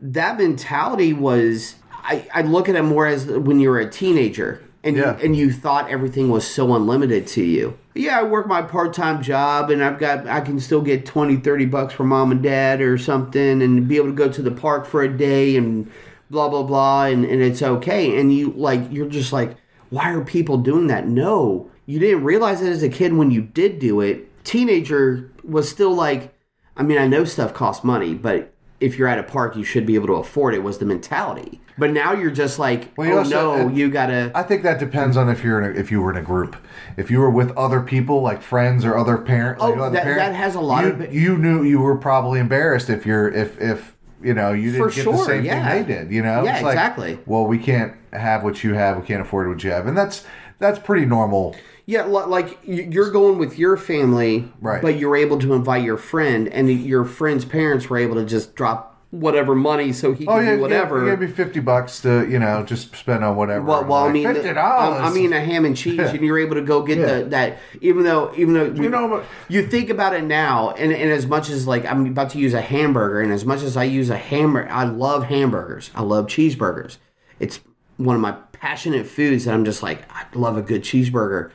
[0.00, 4.62] That mentality was I, I look at it more as when you were a teenager
[4.82, 5.18] and Yeah.
[5.18, 7.76] you, and you thought everything was so unlimited to you.
[7.94, 11.66] Yeah, I work my part-time job and I've got I can still get 20 30
[11.66, 14.86] bucks from mom and dad or something and be able to go to the park
[14.86, 15.90] for a day and
[16.30, 19.56] blah blah blah and, and it's okay and you like you're just like
[19.90, 21.08] why are people doing that?
[21.08, 21.68] No.
[21.86, 24.28] You didn't realize it as a kid when you did do it.
[24.44, 26.32] Teenager was still like
[26.76, 29.84] I mean, I know stuff costs money, but if you're at a park, you should
[29.84, 30.62] be able to afford it.
[30.62, 31.60] Was the mentality?
[31.76, 34.30] But now you're just like, Well, you oh also- no, you gotta.
[34.34, 36.56] I think that depends on if you're in a, if you were in a group.
[36.96, 40.02] If you were with other people, like friends or other parents, Oh, like other that-
[40.04, 43.28] parents, that has a lot you, of- You knew you were probably embarrassed if you're
[43.28, 45.68] if if you know you didn't For get sure, the same yeah.
[45.72, 46.12] thing they did.
[46.12, 47.18] You know, Yeah, It's like, exactly.
[47.26, 48.98] Well, we can't have what you have.
[48.98, 50.24] We can't afford what you have, and that's
[50.58, 51.56] that's pretty normal.
[51.86, 54.80] Yeah, like you're going with your family, Right.
[54.80, 58.54] But you're able to invite your friend, and your friend's parents were able to just
[58.54, 61.04] drop whatever money so he Oh can yeah, do whatever.
[61.04, 63.64] Gave me fifty bucks to you know just spend on whatever.
[63.64, 65.00] Well, well I mean, fifty I, dollars.
[65.02, 67.18] I mean a ham and cheese, and you're able to go get Yeah.
[67.18, 67.58] the that.
[67.80, 71.50] Even though, even though You know, you think about it now, and, and as much
[71.50, 74.16] as like I'm about to use a hamburger, and as much as I use a
[74.16, 75.90] hamburger, I love hamburgers.
[75.94, 76.98] I love cheeseburgers.
[77.40, 77.60] It's
[77.96, 81.50] one of my passionate foods that I'm just like I love a good cheeseburger.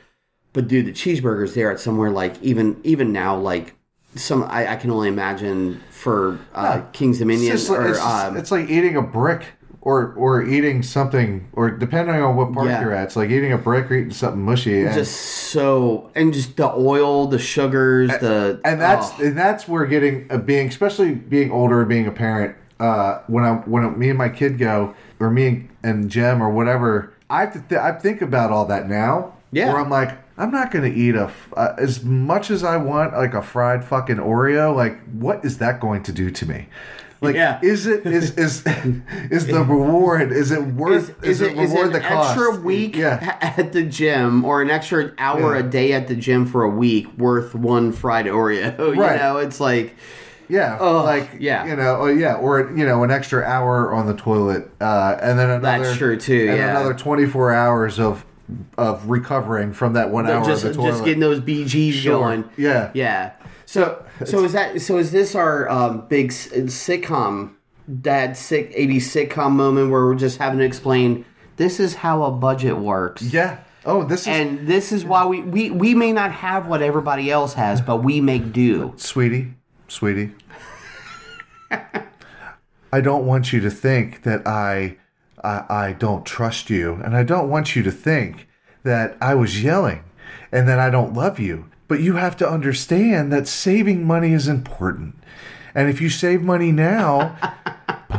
[0.52, 3.74] But dude, the cheeseburgers there at somewhere like even even now like
[4.16, 8.26] some I, I can only imagine for uh, King's Dominion It's, like, or it's, just-
[8.26, 9.44] um, it's like eating a brick
[9.80, 12.80] or or eating something or depending on what park Yeah.
[12.80, 13.04] you're at.
[13.04, 14.82] It's like eating a brick or eating something mushy.
[14.82, 19.24] And, just so and just the oil, the sugars, the and that's oh.
[19.24, 22.56] and that's where getting uh, being especially being older and being a parent.
[22.80, 26.50] Uh, when I when me and my kid go or me and, and Jem or
[26.50, 29.34] whatever, I have to th- I think about all that now.
[29.52, 29.72] Yeah.
[29.72, 30.25] Where I'm like.
[30.38, 34.16] I'm not gonna eat a uh, as much as I want like a fried fucking
[34.16, 34.74] Oreo.
[34.74, 36.68] Like, what is that going to do to me?
[37.22, 37.58] Like, Yeah.
[37.62, 38.62] is it is is
[39.30, 40.32] is the reward?
[40.32, 41.16] Is it worth?
[41.24, 42.36] is, is, it, is reward it the cost?
[42.36, 43.38] An extra week Yeah.
[43.56, 45.60] at the gym or an extra hour Yeah.
[45.60, 48.78] a day at the gym for a week worth one fried Oreo?
[48.94, 49.18] You Right.
[49.18, 49.96] know, it's like
[50.48, 51.64] Yeah, Ugh, like yeah.
[51.64, 55.38] you know, oh yeah, or you know, an extra hour on the toilet, uh, and
[55.38, 56.70] then another That's true, too, and yeah.
[56.70, 58.24] another twenty four hours of
[58.78, 60.90] of recovering from that one hour just of the toilet.
[60.92, 62.18] just getting those BGs Sure.
[62.20, 62.44] going.
[62.56, 62.90] Yeah.
[62.94, 63.32] yeah.
[63.64, 67.54] So so is that so is this our um, big sitcom
[68.00, 71.24] dad sick 80s sitcom moment where we're just having to explain
[71.56, 73.22] this is how a budget works.
[73.22, 73.58] yeah.
[73.84, 77.30] Oh, this is And this is why we, we, we may not have what everybody
[77.30, 78.92] else has, but we make do.
[78.96, 79.54] sweetie,
[79.86, 80.32] sweetie.
[82.92, 84.96] I don't want you to think that I,
[85.46, 88.48] I I don't trust you, and I don't want you to think
[88.82, 90.02] that I was yelling
[90.52, 91.66] and that I don't love you.
[91.88, 95.14] But you have to understand that saving money is important.
[95.74, 97.36] And if you save money now,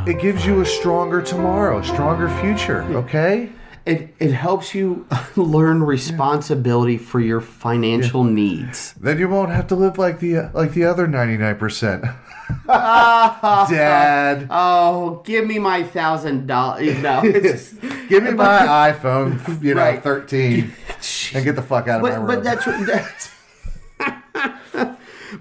[0.06, 3.50] it gives you a stronger tomorrow, stronger future, okay?
[3.86, 8.94] It, it helps you learn responsibility for your financial needs.
[8.94, 12.16] Then you won't have to live like the like the other 99%.
[12.68, 16.82] Dad, Oh, give me my thousand dollars.
[16.88, 20.02] It's just, give me my iPhone, you know, Right.
[20.04, 20.74] 13
[21.36, 22.28] and get the fuck out of my but room.
[22.28, 23.32] but that's what- that's.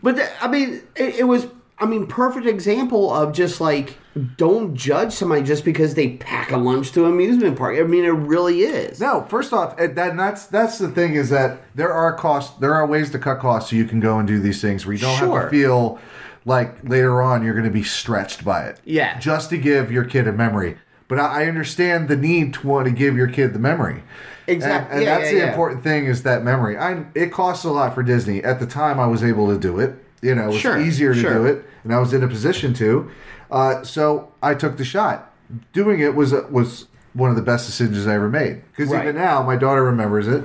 [0.03, 1.47] but that, I mean, it, it was.
[1.79, 3.99] I mean, perfect example of just like
[4.39, 7.79] don't judge somebody just because they pack a lunch to an amusement park.
[7.79, 8.99] I mean, it really is.
[8.99, 12.87] No, first off, that that's that's the thing is that there are costs, there are
[12.87, 15.19] ways to cut costs, so you can go and do these things where you don't
[15.19, 15.99] have to feel
[16.47, 18.81] like later on you're going to be stretched by it.
[18.85, 19.19] Yeah.
[19.19, 20.79] just to give your kid a memory.
[21.09, 24.03] But I I understand the need to want to give your kid the memory.
[24.49, 24.91] Exactly.
[24.91, 25.51] and, and yeah, that's yeah, the yeah.
[25.51, 26.79] important thing is that memory.
[26.79, 28.43] I it costs a lot for Disney.
[28.43, 29.95] At the time, I was able to do it.
[30.23, 31.35] You know, it was Sure, easier to sure.
[31.35, 33.11] do it, and I was in a position to.
[33.51, 35.33] Uh, so I took the shot.
[35.73, 38.63] Doing it was was one of the best decisions I ever made.
[38.73, 39.03] Because Right.
[39.05, 40.43] even now, my daughter remembers it,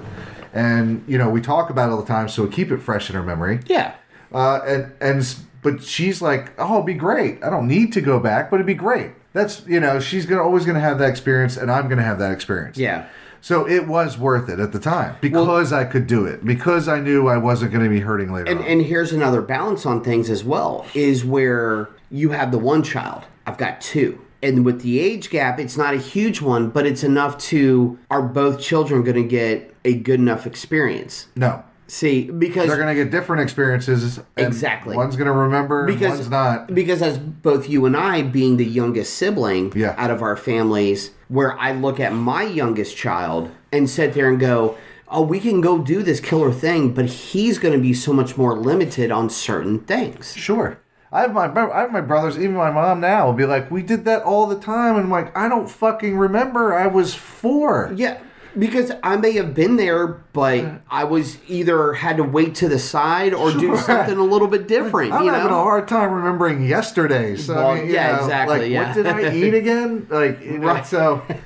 [0.54, 3.10] and you know we talk about it all the time, so we keep it fresh
[3.10, 3.60] in her memory.
[3.66, 3.94] Yeah.
[4.34, 7.44] Uh, and and but she's like, oh, it'd be great.
[7.44, 9.12] I don't need to go back, but it'd be great.
[9.34, 12.32] That's you know she's gonna always gonna have that experience, and I'm gonna have that
[12.32, 12.78] experience.
[12.78, 13.08] Yeah.
[13.44, 17.00] So it was worth it at the time because I could do it because I
[17.00, 18.66] knew I wasn't going to be hurting later And, on.
[18.68, 23.24] and here's another balance on things as well is where you have the one child.
[23.48, 24.22] I've got two.
[24.44, 28.22] And with the age gap, it's not a huge one, but it's enough to are
[28.22, 31.26] both children going to get a good enough experience?
[31.36, 31.64] No.
[31.92, 34.22] See, because They're going to get different experiences.
[34.38, 34.96] Exactly.
[34.96, 36.74] One's going to remember, because one's not.
[36.74, 39.94] Because as both you and I being the youngest sibling Yeah.
[39.98, 44.40] out of our families, where I look at my youngest child and sit there and
[44.40, 44.76] go,
[45.10, 48.38] "Oh, we can go do this killer thing," but he's going to be so much
[48.38, 50.34] more limited on certain things.
[50.34, 50.78] Sure.
[51.12, 53.82] I have my I have my brothers, even my mom now will be like, "We
[53.84, 56.74] did that all the time," and I'm like, "I don't fucking remember.
[56.74, 57.92] I was four.
[57.98, 58.16] Yeah,
[58.58, 62.80] because I may have been there, but I was either had to wait to the
[62.80, 63.78] side or do Sure.
[63.78, 65.14] something a little bit different.
[65.14, 67.36] I'm you having a hard time remembering yesterday.
[67.36, 68.88] So Well, I mean, you yeah, know, exactly, Like, yeah.
[68.88, 70.08] what did I eat again?
[70.10, 70.86] Like, you know, Right.
[70.86, 71.22] so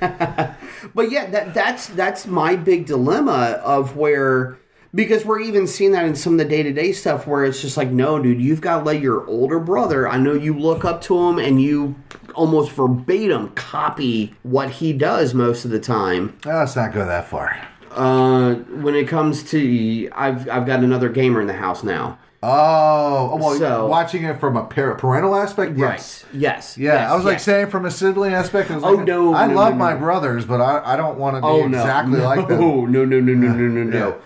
[0.94, 4.56] But yeah, that that's that's my big dilemma of where
[4.94, 7.60] because we're even seeing that in some of the day to day stuff where it's
[7.60, 10.08] just like, no, dude, you've got to let your older brother.
[10.08, 11.94] I know you look up to him and you
[12.34, 16.36] almost verbatim copy what he does most of the time.
[16.46, 17.56] Oh, let's not go that far.
[17.90, 22.18] Uh, when it comes to, I've I've got another gamer in the house now.
[22.42, 26.24] Oh, well, So- watching it from a parental aspect, yes.
[26.32, 26.34] Right.
[26.40, 26.78] Yes.
[26.78, 28.70] Yeah, yes, I was like saying from a sibling aspect.
[28.70, 29.98] I Oh, like, no, I no, love no, my no.
[29.98, 32.60] brothers, but I, I don't want to be Oh exactly like them.
[32.62, 34.16] Oh no, no, no, no, no, no, no.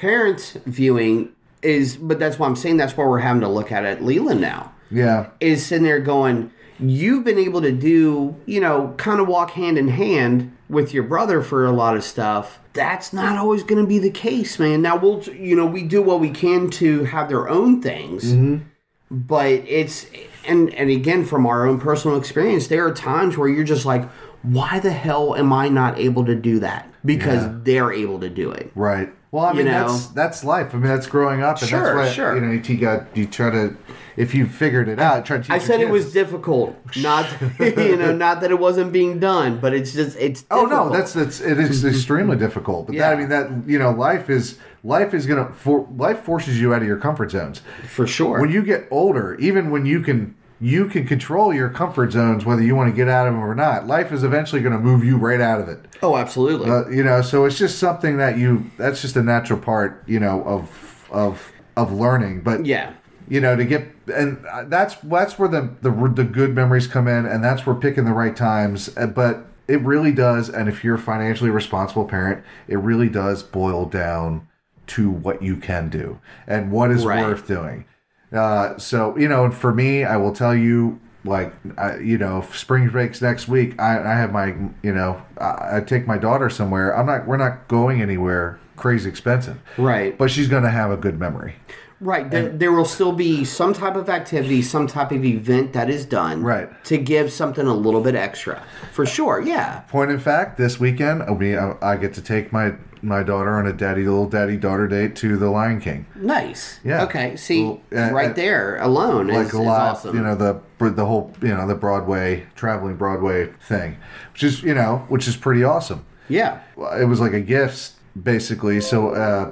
[0.00, 1.30] Parents viewing
[1.62, 4.00] is, but that's why I'm saying that's why we're having to look at it.
[4.02, 9.20] Leland now Yeah, is sitting there going, you've been able to do, you know, kind
[9.20, 12.60] of walk hand in hand with your brother for a lot of stuff.
[12.74, 14.82] That's not always going to be the case, man.
[14.82, 18.64] Now we'll, you know, we do what we can to have their own things, mm-hmm.
[19.10, 20.06] but it's
[20.46, 24.08] and and again from our own personal experience, there are times where you're just like,
[24.42, 26.88] why the hell am I not able to do that?
[27.04, 27.54] Because Yeah.
[27.62, 28.70] they're able to do it.
[28.74, 29.10] right.
[29.30, 29.86] Well, I mean, know?
[29.88, 30.74] that's that's life.
[30.74, 32.34] I mean, that's growing up, and Sure, that's why sure.
[32.34, 33.76] you know you got you try to
[34.16, 35.52] if you figured it out, try to.
[35.52, 37.26] I said it was difficult, not
[37.60, 40.46] you know, not that it wasn't being done, but it's just it's.
[40.50, 40.92] Oh Difficult.
[40.92, 42.86] no, that's that's it is extremely difficult.
[42.86, 46.58] But that, I mean that you know life is life is gonna for life forces
[46.58, 47.60] you out of your comfort zones.
[47.86, 48.40] for sure.
[48.40, 52.62] When you get older, even when you can you can control your comfort zones whether
[52.62, 53.86] you want to get out of them or not.
[53.86, 55.80] Life is eventually going to move you right out of it.
[56.02, 56.68] oh, absolutely.
[56.70, 60.18] Uh, you know, so it's just something that you that's just a natural part, you
[60.20, 62.40] know, of of of learning.
[62.40, 62.92] But yeah,
[63.28, 67.06] you know to get and uh, that's that's where the the the good memories come
[67.06, 70.82] in and that's where picking the right times Uh, but it really does and if
[70.82, 74.48] you're a financially responsible parent it really does boil down
[74.86, 77.22] to what you can do and what is Right.
[77.22, 77.84] worth doing
[78.32, 82.38] uh, so you know and for me i will tell you like I, you know
[82.38, 86.18] if spring breaks next week i, I have my you know I, I take my
[86.18, 90.70] daughter somewhere i'm not we're not going anywhere crazy expensive right, but she's going to
[90.70, 91.56] have a good memory
[92.00, 92.30] right.
[92.30, 96.04] There, there will still be some type of activity, some type of event that is
[96.04, 96.68] done, Right.
[96.84, 98.62] to give something a little bit extra,
[98.92, 99.40] for sure.
[99.40, 103.22] Yeah, Point in fact, this weekend I'll be, I, I get to take my my
[103.22, 106.06] daughter on a daddy little daddy daughter date to the Lion King.
[106.14, 106.80] nice.
[106.84, 107.04] Yeah.
[107.04, 107.36] Okay.
[107.36, 110.16] See, Well, uh, right uh, there alone Like is, a lot, awesome.
[110.16, 113.96] you know the the whole you know the Broadway traveling Broadway thing,
[114.32, 116.04] which is you know which is pretty awesome.
[116.28, 116.60] yeah.
[117.00, 118.80] It was like a gift basically.
[118.80, 119.50] So, uh,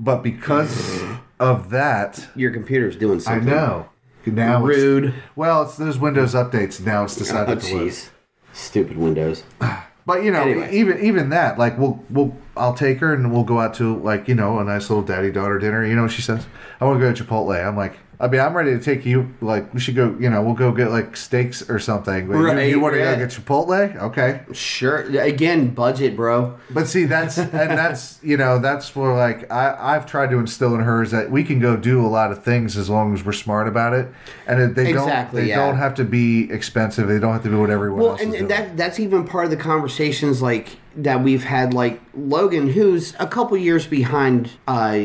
[0.00, 1.02] but because
[1.40, 3.48] of that, Your computer's doing something.
[3.48, 3.88] I know
[4.26, 5.14] now it's- Rude.
[5.36, 6.84] well, it's those Windows updates.
[6.84, 8.10] Now it's Oh, decided to lose.
[8.52, 9.42] Stupid Windows.
[10.08, 10.72] But you know, Anyway.
[10.72, 14.26] even even that, like we'll we'll I'll take her and we'll go out to like
[14.26, 15.84] you know a nice little daddy daughter dinner.
[15.84, 16.46] You know what she says?
[16.80, 17.62] I want to go to Chipotle.
[17.68, 19.32] I'm like, I mean, I'm ready to take you.
[19.40, 20.16] Like we should go.
[20.18, 22.26] You know, we'll go get like steaks or something.
[22.26, 23.14] You- Right, you, want to yeah.
[23.14, 23.96] go get Chipotle?
[24.02, 24.40] Okay.
[24.52, 25.02] Sure.
[25.20, 26.58] Again, budget, bro.
[26.70, 30.74] But see, that's and that's you know that's where like I I've tried to instill
[30.74, 33.24] in her is that we can go do a lot of things as long as
[33.24, 34.08] we're smart about it,
[34.48, 35.64] and they Exactly, don't they yeah.
[35.64, 37.06] don't have to be expensive.
[37.06, 39.24] They don't have to be what everyone Well, else and, is and that that's even
[39.24, 41.72] part of the conversations like that we've had.
[41.72, 44.98] Like Logan, who's a couple years behind uh,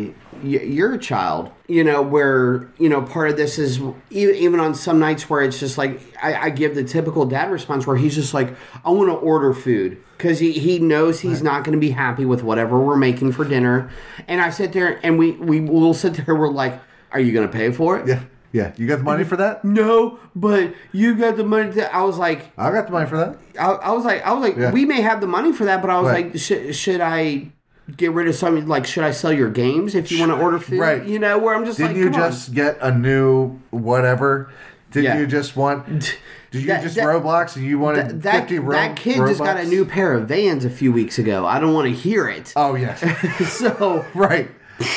[0.44, 1.52] your child.
[1.68, 3.80] You know, where you know part of this is
[4.10, 7.88] even on some nights where it's just like I, I give the typical dad response
[7.88, 8.54] where he's just like,
[8.86, 12.26] I want to order food because he, he knows he's not going to be happy
[12.26, 13.90] with whatever we're making for dinner,
[14.28, 16.36] and I sit there and we we will sit there.
[16.36, 16.80] We're like,
[17.12, 18.08] Are you going to pay for it?
[18.08, 18.74] yeah, yeah.
[18.78, 19.64] You got the money for that?
[19.66, 21.72] No, but you got the money.
[21.74, 23.38] To, I was like, I got the money for that.
[23.60, 24.72] I, I was like, I was like, Yeah.
[24.72, 26.26] we may have the money for that, but I was Right.
[26.32, 27.52] like, should, should I
[27.98, 28.68] get rid of something?
[28.68, 30.80] Like, should I sell your games if you want to order food?
[30.80, 31.06] Right.
[31.06, 32.32] You know, where I'm just Didn't like, you come on.
[32.32, 34.52] just get a new whatever?
[34.92, 35.18] Did Yeah.
[35.18, 35.88] you just want?
[36.52, 38.60] Did you That- just that- Roblox and you wanted Th- that fifty?
[38.60, 41.48] Ro- that kid just got a new pair of Vans a few weeks ago.
[41.48, 42.54] I don't want to hear it.
[42.56, 43.02] Oh yes,
[43.58, 44.52] so right.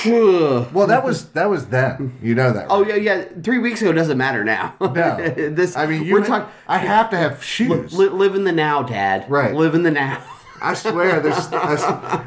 [0.05, 2.19] Well, that was that was then.
[2.23, 2.67] You know that.
[2.71, 3.25] Oh yeah, yeah.
[3.43, 4.75] Three weeks ago doesn't matter now.
[4.81, 5.17] No.
[5.51, 5.77] this.
[5.77, 6.49] I mean, we're talking.
[6.69, 7.93] I have to have shoes.
[7.97, 9.25] Li- live in the now, Dad.
[9.31, 9.55] Right.
[9.55, 10.23] Live in the now.
[10.61, 11.47] I swear, there's,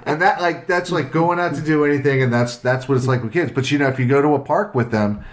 [0.05, 3.07] and that like that's like going out to do anything, and that's that's what it's
[3.07, 3.51] like with kids.
[3.51, 5.23] But you know, if you go to a park with them,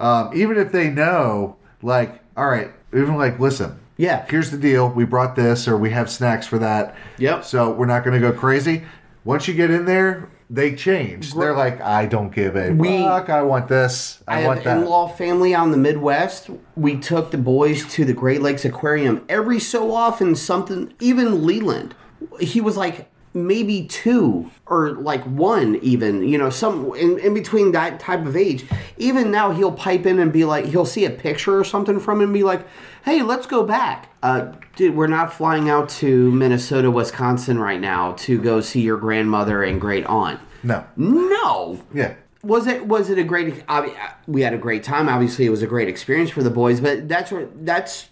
[0.00, 4.24] um, even if they know, like, all right, even like, listen, Yeah.
[4.28, 6.94] here's the deal: we brought this, or we have snacks for that.
[7.18, 7.44] Yep.
[7.44, 8.82] So we're not going to go crazy.
[9.24, 11.32] Once you get in there, they change.
[11.32, 13.30] They're like, I don't give a We- fuck.
[13.30, 14.20] I want this.
[14.26, 14.78] I, I want have that.
[14.82, 16.50] in-law family out in the Midwest.
[16.76, 20.34] We took the boys to the Great Lakes Aquarium every so often.
[20.34, 21.94] Something, even Leland,
[22.40, 27.72] he was like maybe two or like one, even you know, some in, in between
[27.72, 28.66] that type of age.
[28.98, 32.18] Even now, he'll pipe in and be like, he'll see a picture or something from
[32.18, 32.66] him and be like,
[33.04, 38.12] "Hey, let's go back." Uh, dude, we're not flying out to Minnesota, Wisconsin right now
[38.18, 40.38] to go see your grandmother and great aunt.
[40.62, 40.84] no.
[40.96, 42.14] No, Yeah.
[42.42, 43.66] was it was it a great?
[43.66, 43.94] obvi-
[44.28, 45.08] We had a great time.
[45.08, 46.80] Obviously, it was a great experience for the boys.
[46.80, 48.08] But that's where that's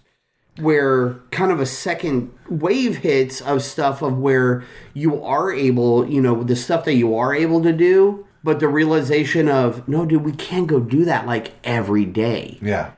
[0.59, 6.21] where kind of a second wave hits of stuff of where you are able, you
[6.21, 8.25] know, the stuff that you are able to do.
[8.43, 12.57] But the realization of no, dude, we can't go do that like every day.
[12.61, 12.91] Yeah.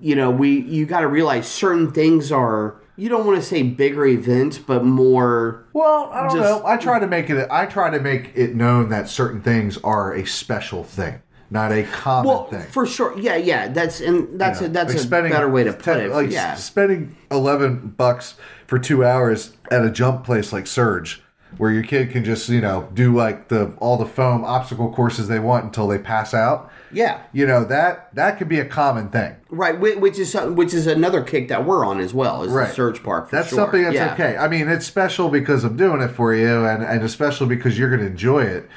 [0.00, 2.76] You know, we you got to realize certain things are.
[2.98, 6.66] You don't want to say bigger events, but more Well, I don't Just- know.
[6.66, 7.46] I try to make it.
[7.50, 11.20] I try to make it known that certain things are a special thing,
[11.50, 12.62] not a common well thing.
[12.70, 13.18] for sure.
[13.18, 13.68] Yeah, yeah.
[13.68, 16.10] That's and that's You a that's like a spending better way to put ten- it.
[16.10, 16.54] Like yeah.
[16.54, 18.34] spending eleven bucks
[18.66, 21.22] for two hours at a jump place like Surge,
[21.58, 25.28] where your kid can just you know do like the all the foam obstacle courses
[25.28, 26.70] they want until they pass out.
[26.92, 29.34] Yeah, You know that that could be a common thing.
[29.50, 29.78] right.
[29.78, 32.44] Which is which is another kick that we're on as well.
[32.44, 32.68] Is Right.
[32.68, 33.28] the Surge Park?
[33.28, 33.56] For That's sure.
[33.58, 34.12] something that's Yeah.
[34.14, 34.36] okay.
[34.36, 37.88] I mean, it's special because I'm doing it for you, and and especially because you're
[37.90, 38.68] going to enjoy it.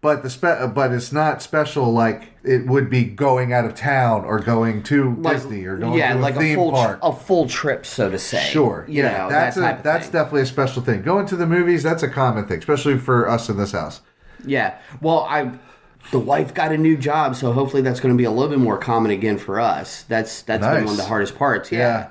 [0.00, 4.24] But the spe- but it's not special like it would be going out of town
[4.24, 7.00] or going to Like- Disney or going yeah, to a like theme a full park.
[7.00, 8.38] tr- a full trip, so to say.
[8.44, 8.84] Sure.
[8.88, 10.12] You yeah, know, that's that a, that's thing.
[10.12, 11.02] definitely a special thing.
[11.02, 14.00] Going to the movies, that's a common thing, especially for us in this house.
[14.46, 14.78] Yeah.
[15.00, 15.50] Well, I
[16.12, 18.60] the wife got a new job, so hopefully that's going to be a little bit
[18.60, 20.04] more common again for us.
[20.04, 21.72] That's that's been one of the hardest parts.
[21.72, 21.78] Yeah.
[21.78, 22.08] Yeah.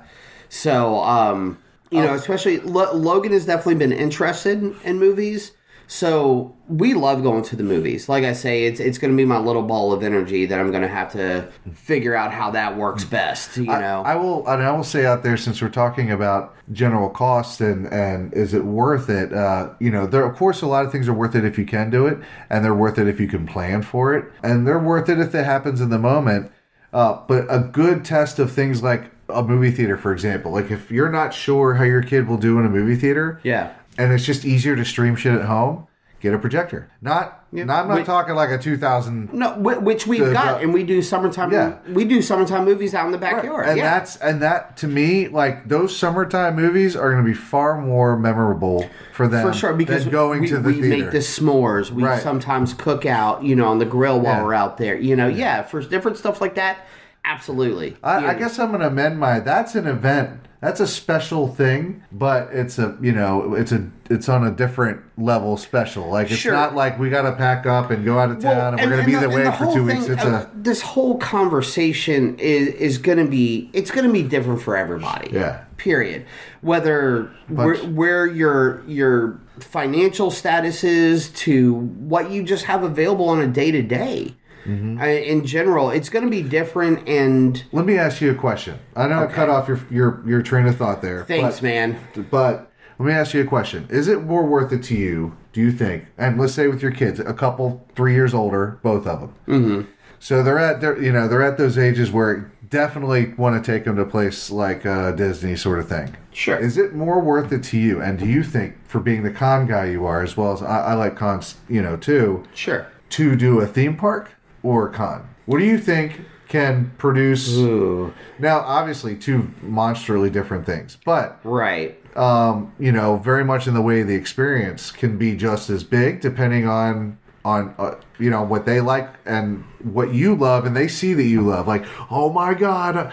[0.50, 1.58] So, um,
[1.90, 2.06] you Oh.
[2.08, 5.52] know, especially Lo- Logan has definitely been interested in movies.
[5.90, 8.10] So we love going to the movies.
[8.10, 10.70] Like I say, it's it's going to be my little ball of energy that I'm
[10.70, 13.56] going to have to figure out how that works best.
[13.56, 17.08] You know, I will and I will say out there since we're talking about general
[17.08, 19.32] costs and and is it worth it?
[19.32, 21.64] Uh, you know, there of course a lot of things are worth it if you
[21.64, 22.18] can do it,
[22.50, 25.34] and they're worth it if you can plan for it, and they're worth it if
[25.34, 26.52] it happens in the moment.
[26.92, 30.90] Uh, but a good test of things like a movie theater, for example, like if
[30.90, 33.72] you're not sure how your kid will do in a movie theater, yeah.
[33.98, 35.86] And it's just easier to stream shit at home,
[36.20, 36.90] get a projector.
[37.02, 38.06] Not, not I'm not wait.
[38.06, 41.52] talking like a 2000 No, which we've The- got, the- and we do summertime.
[41.52, 41.76] Yeah.
[41.92, 43.66] We do summertime movies out in the backyard.
[43.68, 43.84] and yeah.
[43.98, 48.16] that's and that to me like those summertime movies are going to be far more
[48.18, 50.88] memorable for them for sure because than going we, to the we theater.
[51.04, 51.90] make the s'mores.
[51.90, 52.22] We Right.
[52.22, 54.44] sometimes cook out, you know, on the grill while Yeah.
[54.44, 54.96] we're out there.
[54.96, 55.62] You know, yeah.
[55.62, 56.78] for different stuff like that.
[57.24, 57.96] Absolutely.
[58.02, 58.30] I, Yeah.
[58.30, 59.40] I guess I'm going to amend my.
[59.40, 60.40] That's an event.
[60.60, 65.00] That's a special thing, but it's a you know it's a it's on a different
[65.16, 66.08] level special.
[66.10, 66.52] Like it's Sure.
[66.52, 68.96] not like we got to pack up and go out of town Well, and, we're
[68.96, 70.08] going to be the- that way the for two thing, weeks.
[70.08, 74.22] It's uh, a this whole conversation is is going to be it's going to be
[74.24, 75.30] different for everybody.
[75.32, 75.64] Yeah.
[75.76, 76.26] Period.
[76.60, 83.40] Whether where, where your your financial status is to what you just have available on
[83.40, 84.34] a day to day.
[84.64, 85.00] Mm-hmm.
[85.00, 87.08] In general, it's going to be different.
[87.08, 88.78] And Let me ask you a question.
[88.96, 91.24] I know I cut off your your your train of thought there.
[91.24, 91.98] thanks, but- man.
[92.30, 95.36] But let me ask you a question: Is it more worth it to you?
[95.52, 96.04] Do you think?
[96.18, 99.34] And let's say with your kids, a couple, three years older, both of them.
[99.46, 99.90] Mm-hmm.
[100.20, 103.84] So they're at they're, you know they're at those ages where definitely want to take
[103.84, 106.14] them to a place like uh, Disney sort of thing.
[106.32, 106.58] Sure.
[106.58, 108.02] Is it more worth it to you?
[108.02, 110.88] And do you think, for being the con guy you are, as well as I,
[110.88, 112.86] I like cons, you know, too, Sure.
[113.10, 114.32] to do a theme park
[114.62, 115.28] or a con?
[115.46, 117.54] What do you think can produce?
[117.56, 118.12] Ooh.
[118.38, 121.96] Now, obviously, two monstrously different things, but Right.
[122.16, 126.20] um, you know, very much in the way the experience can be just as big,
[126.20, 130.88] depending on on uh, you know what they like and what you love, and they
[130.88, 131.66] see that you love.
[131.68, 133.10] Like, oh my god, uh,"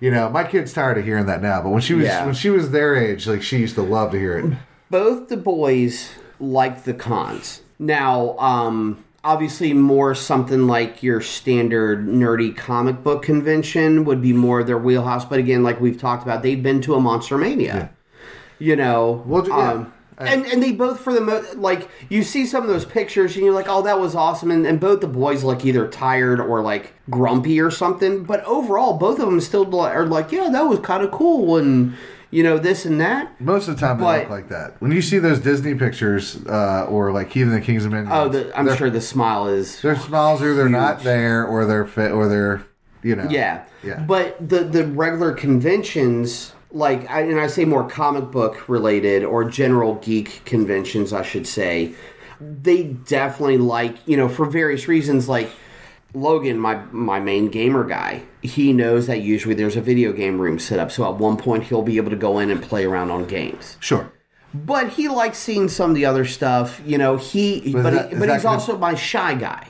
[0.00, 2.24] you know, my kid's tired of hearing that now, but when she was Yeah.
[2.24, 4.52] when she was their age, like she used to love to hear it.
[4.90, 7.62] both the boys like the cons.
[7.78, 14.62] Now, um, obviously, more something like your standard nerdy comic book convention would be more
[14.62, 15.24] their wheelhouse.
[15.24, 17.90] But again, like we've talked about, they've been to a Monster Mania.
[18.58, 19.72] You know, Well, yeah.
[19.72, 23.34] um, and and they both for the mo- like you see some of those pictures
[23.34, 26.38] and you're like oh that was awesome and, and both the boys look either tired
[26.40, 30.62] or like grumpy or something but overall both of them still are like yeah that
[30.62, 31.94] was kind of cool and
[32.34, 34.80] you know this and that Most of the time, they look like that.
[34.80, 38.28] When you see those Disney pictures, uh, or like even the Kings of Minions, oh
[38.28, 42.10] the, i'm sure the smile is their smiles are they're not there, or they're fit,
[42.10, 42.66] or they're
[43.04, 43.64] you know, Yeah.
[43.84, 44.00] Yeah.
[44.00, 49.44] But the the regular conventions, like, I, and I say more comic book related or
[49.44, 51.94] general geek conventions, I should say,
[52.40, 55.50] they definitely like you know for various reasons like.
[56.14, 60.58] Logan, my my main gamer guy, he knows that usually there's a video game room
[60.58, 60.92] set up.
[60.92, 63.76] So at one point he'll be able to go in and play around on games.
[63.80, 64.12] sure.
[64.54, 66.80] But he likes seeing some of the other stuff.
[66.86, 69.68] You know, he But but, that- he, but he's also my shy guy.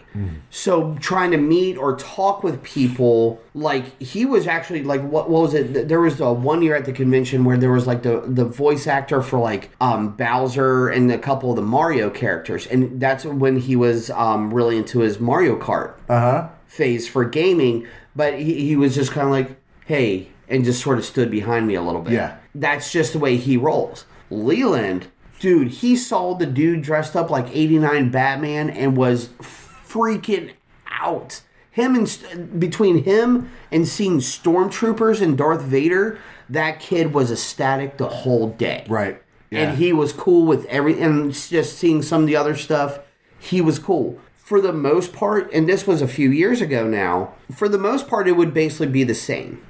[0.50, 5.42] So trying to meet or talk with people, like he was actually like what, what
[5.42, 5.88] was it?
[5.88, 8.86] There was a one year at the convention where there was like the the voice
[8.86, 13.56] actor for like um, Bowser and a couple of the Mario characters, and that's when
[13.58, 16.48] he was um, really into his Mario Kart Uh huh.
[16.66, 17.86] phase for gaming.
[18.14, 19.56] But he, he was just kind of like,
[19.86, 22.12] hey, and just sort of stood behind me a little bit.
[22.12, 22.36] Yeah.
[22.54, 24.04] That's just the way he rolls.
[24.42, 25.06] Leland,
[25.38, 30.52] dude, he saw the dude dressed up like 89 Batman and was freaking
[30.90, 31.42] out.
[31.70, 36.18] Him and between him and seeing stormtroopers and Darth Vader,
[36.48, 38.84] that kid was ecstatic the whole day.
[38.88, 39.20] Right.
[39.50, 39.70] Yeah.
[39.70, 43.00] And he was cool with every and just seeing some of the other stuff,
[43.38, 44.18] he was cool.
[44.36, 48.08] For the most part, and this was a few years ago now, for the most
[48.08, 49.64] part it would basically be the same.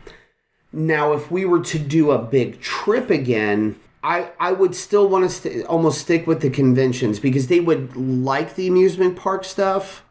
[0.72, 5.24] Now, if we were to do a big trip again, I, I would still want
[5.24, 10.04] to st- almost stick with the conventions because they would like the amusement park stuff.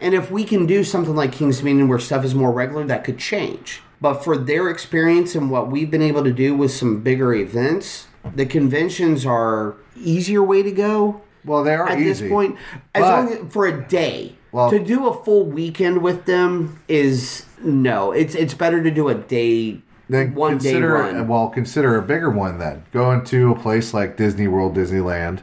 [0.00, 3.02] And if we can do something like King's Dominion where stuff is more regular, that
[3.02, 3.82] could change.
[4.00, 8.06] But for their experience and what we've been able to do with some bigger events,
[8.34, 12.24] the conventions are easier way to go well, they are at easy.
[12.24, 12.56] this point.
[12.94, 14.34] As But- long as, for a day.
[14.52, 18.10] Well- to do a full weekend with them is no.
[18.12, 21.28] It's it's better to do a day Then one day consider run.
[21.28, 22.84] well, consider a bigger one then.
[22.92, 25.42] Going to a place like Disney World, Disneyland,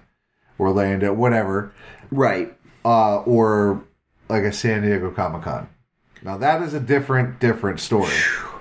[0.59, 1.74] Orlando, whatever,
[2.11, 2.55] right.
[2.86, 3.84] uh, or
[4.30, 5.68] like a San Diego Comic Con.
[6.22, 8.14] Now that is a different, different story.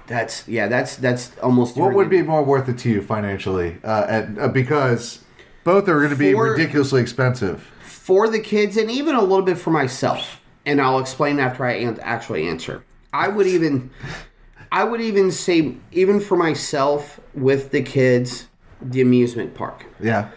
[0.08, 0.66] That's yeah.
[0.66, 1.76] That's that's almost.
[1.76, 3.78] What would be more worth it to you financially?
[3.84, 5.20] Uh, and, uh, because
[5.62, 7.62] both are going to be For- ridiculously expensive.
[7.84, 10.40] for the kids and even a little bit for myself?
[10.66, 12.84] And I'll explain after I an- actually answer.
[13.12, 13.90] I would even,
[14.72, 18.48] I would even say even for myself with the kids,
[18.80, 19.86] the amusement park.
[20.00, 20.30] Yeah.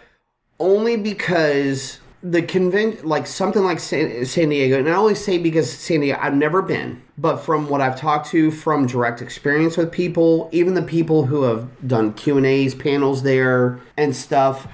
[0.60, 5.70] only because the convent like something like San, San Diego and I only say because
[5.70, 9.92] San Diego I've never been but from what I've talked to from direct experience with
[9.92, 14.66] people even the people who have done Q&As panels there and stuff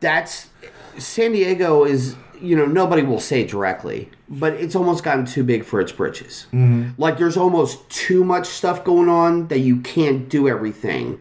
[0.00, 0.50] that's
[0.98, 5.64] San Diego is you know nobody will say directly but it's almost gotten too big
[5.64, 6.90] for its britches mm-hmm.
[6.98, 11.20] like there's almost too much stuff going on that you can't do everything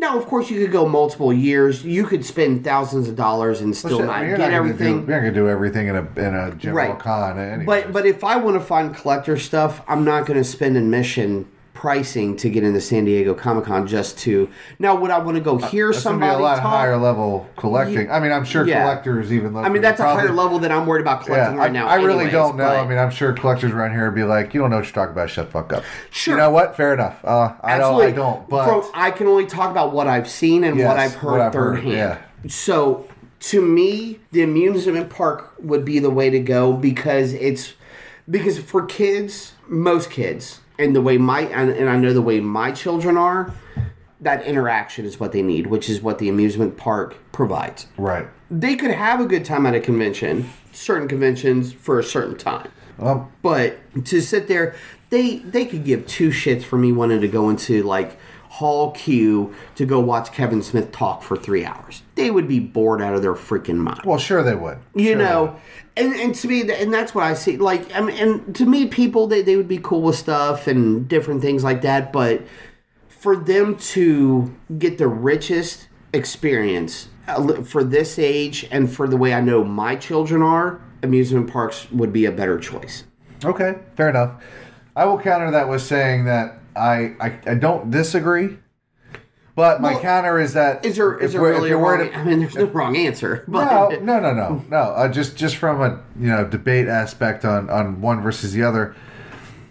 [0.00, 1.84] now, of course, you could go multiple years.
[1.84, 5.04] You could spend thousands of dollars and still Shit, not get gonna everything.
[5.04, 6.98] Do, you're not going to do everything in a in a general Right.
[6.98, 7.36] con.
[7.36, 7.64] Anyway.
[7.64, 11.48] But but if I want to find collector stuff, I'm not going to spend admission
[11.78, 14.48] pricing to get into the San Diego Comic Con just to.
[14.80, 16.72] Now, would I want to go hear That's gonna be somebody a lot talk?
[16.72, 18.10] higher level collecting.
[18.10, 18.82] I mean, I'm sure Yeah.
[18.82, 19.56] collectors even.
[19.56, 21.86] I mean, that's a higher level that I'm worried about Yeah, collecting I, right now.
[21.86, 22.64] I really anyways, don't know.
[22.66, 24.86] but- I mean, I'm sure collectors around here would be like, "You don't know what
[24.86, 25.30] you're talking about.
[25.30, 26.34] Shut the fuck up." Sure.
[26.34, 26.76] You know what?
[26.76, 27.24] Fair enough.
[27.24, 30.64] Uh, I know I don't, but From- I can only talk about what I've seen
[30.64, 31.96] and Yes, what I've heard what I've third heard, hand.
[31.96, 32.16] yeah.
[32.48, 33.04] So
[33.40, 37.74] to me, the amusement park would be the way to go because it's
[38.28, 42.40] because for kids, most kids, and the way my and, and I know the way
[42.40, 43.52] my children are,
[44.20, 47.86] that interaction is what they need, which is what the amusement park provides.
[47.96, 48.26] right.
[48.50, 52.70] They could have a good time at a convention, certain conventions for a certain time.
[52.96, 54.74] Well, But to sit there,
[55.10, 58.18] they they could give two shits for me wanting to go into like
[58.48, 62.02] Hall Q to go watch Kevin Smith talk for three hours.
[62.14, 64.00] They would be bored out of their freaking mind.
[64.04, 64.78] well, sure they would.
[64.94, 65.54] you Sure know, would.
[65.96, 67.56] and, and to me, and that's what I see.
[67.56, 71.06] Like, I mean, and to me, people they, they would be cool with stuff and
[71.08, 72.12] different things like that.
[72.12, 72.42] But
[73.08, 79.34] for them to get the richest experience uh, for this age and for the way
[79.34, 83.04] I know my children are, amusement parks would be a better choice.
[83.44, 84.42] Okay, fair enough.
[84.96, 88.58] I will counter that with saying that I I, I don't disagree,
[89.54, 91.84] but my Well, counter is that Is there is there really a wrong?
[91.98, 93.44] worried- I mean, there's no wrong answer.
[93.48, 94.76] But no, no, no, no, no.
[94.78, 98.94] Uh, just just from a you know debate aspect on on one versus the other,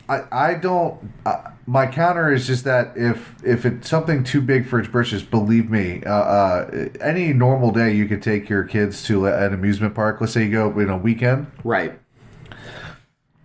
[0.10, 1.12] I I don't.
[1.26, 5.22] Uh, my counter is just that if if it's something too big for its britches,
[5.22, 9.94] believe me, uh, uh, any normal day you could take your kids to an amusement
[9.94, 10.22] park.
[10.22, 12.00] Let's say you go in a weekend, Right.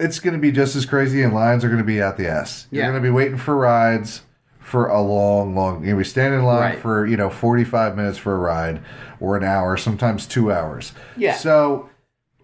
[0.03, 2.29] It's going to be just as crazy, and lines are going to be out the
[2.29, 2.67] ass.
[2.71, 2.91] You're Yeah.
[2.91, 4.23] going to be waiting for rides
[4.59, 5.75] for a long, long.
[5.85, 6.79] You're going to be standing in line Right.
[6.79, 8.81] for you know 45 minutes for a ride,
[9.21, 10.93] or an hour, sometimes two hours.
[11.17, 11.35] Yeah.
[11.35, 11.89] So,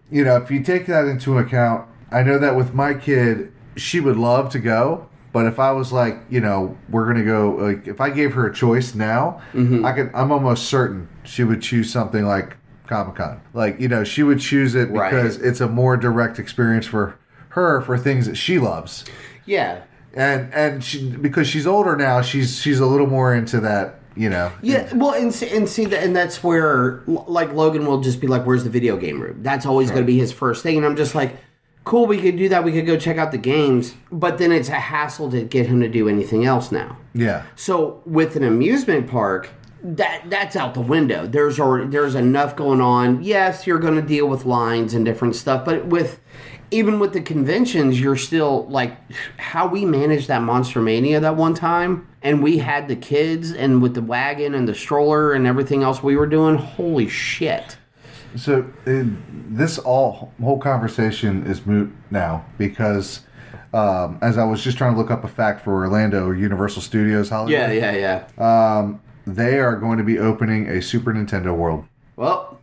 [0.09, 3.99] you know, if you take that into account, I know that with my kid, she
[3.99, 5.05] would love to go.
[5.31, 8.47] But if I was like, you know, we're gonna go, like, if I gave her
[8.47, 9.85] a choice now, Mm-hmm.
[9.85, 12.57] I could, I'm almost certain she would choose something like
[12.87, 13.39] Comic Con.
[13.53, 15.11] Like, you know, she would choose it Right.
[15.11, 17.13] because it's a more direct experience for
[17.49, 19.05] her for things that she loves,
[19.45, 19.81] Yeah.
[20.13, 24.29] and and she because she's older now, she's she's a little more into that, you
[24.29, 24.51] know.
[24.61, 28.27] Yeah, well, and see, and see that, and that's where, like, Logan will just be
[28.27, 30.85] like, "Where's the video game room?" That's always going to be his first thing, and
[30.85, 31.37] I'm just like,
[31.85, 32.63] "Cool, we could do that.
[32.63, 35.79] We could go check out the games." But then it's a hassle to get him
[35.81, 36.97] to do anything else now.
[37.13, 37.43] Yeah.
[37.55, 39.49] So with an amusement park,
[39.83, 41.25] that that's out the window.
[41.25, 43.23] There's already there's enough going on.
[43.23, 46.19] Yes, you're going to deal with lines and different stuff, but with
[46.71, 48.95] even with the conventions, you're still like
[49.37, 53.81] how we managed that Monster Mania that one time, and we had the kids and
[53.81, 56.55] with the wagon and the stroller and everything else we were doing.
[56.55, 57.77] Holy shit!
[58.35, 59.03] So uh,
[59.49, 63.21] this all whole conversation is moot now because
[63.73, 66.81] um, as I was just trying to look up a fact for Orlando or Universal
[66.81, 68.93] Studios Hollywood, Yeah, yeah, yeah.
[69.25, 71.85] they are going to be opening a Super Nintendo World.
[72.15, 72.58] Well,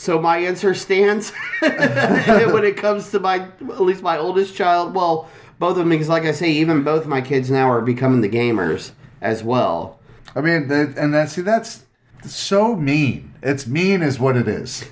[0.00, 1.30] so my answer stands
[1.60, 4.94] when it comes to my at least my oldest child.
[4.94, 5.28] Well,
[5.58, 8.28] both of them because, like I say, even both my kids now are becoming the
[8.30, 10.00] gamers as well.
[10.34, 11.84] I mean, that, and that see that's
[12.24, 13.34] so mean.
[13.42, 14.86] It's mean is what it is.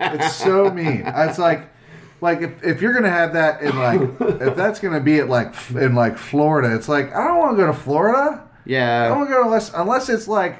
[0.00, 1.04] It's so mean.
[1.06, 1.68] It's like
[2.20, 4.00] like if, if you're gonna have that in like
[4.40, 7.62] if that's gonna be at like in like Florida, it's like I don't want to
[7.62, 8.48] go to Florida.
[8.64, 10.56] Yeah, I don't want to go unless unless it's like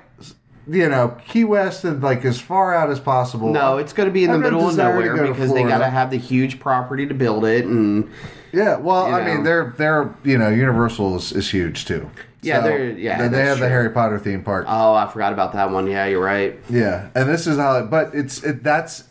[0.71, 3.53] you know Key West and like as far out as possible.
[3.53, 5.79] no, it's going to be in the no middle of nowhere go because they got
[5.79, 8.11] to have the huge property to build it, and
[8.53, 12.11] Yeah, well, I mean, they're they're you know Universal is, is huge too.
[12.43, 13.69] Yeah, they're- yeah, They, have the.
[13.69, 14.65] Harry Potter theme park.
[14.67, 15.87] oh, I forgot about that one.
[15.87, 16.59] Yeah, you're right.
[16.71, 17.83] yeah, and this is how.
[17.85, 19.05] But it's it, that's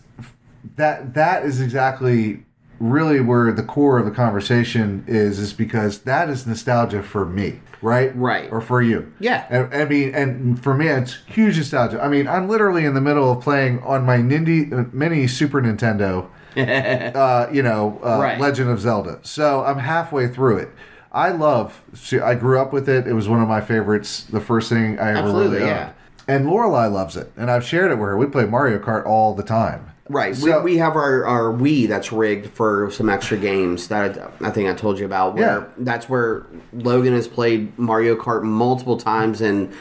[0.78, 2.44] that that is exactly
[2.80, 7.60] really where the core of the conversation is is because that is nostalgia for me,
[7.82, 8.16] right?
[8.16, 8.52] Right.
[8.52, 9.12] Or for you.
[9.20, 9.46] Yeah.
[9.50, 12.02] And, I mean, and for me, it's huge nostalgia.
[12.02, 16.30] I mean, I'm literally in the middle of playing on my Nindy, mini Super Nintendo.
[16.58, 18.40] uh, you know, uh, Right.
[18.40, 19.20] Legend of Zelda.
[19.22, 20.70] So I'm halfway through it.
[21.12, 21.82] I love.
[22.24, 23.08] I grew up with it.
[23.08, 24.24] It was one of my favorites.
[24.24, 25.86] The first thing I ever Absolutely, really yeah.
[25.86, 25.94] owned.
[26.28, 28.18] And Lorelai loves it, and I've shared it with her.
[28.18, 29.89] We play Mario Kart all the time.
[30.10, 30.36] Right.
[30.36, 34.50] So- we, we have our, our Wii that's rigged for some extra games that I
[34.50, 35.36] think I told you about.
[35.36, 35.66] Where Yeah.
[35.78, 39.72] That's where Logan has played Mario Kart multiple times and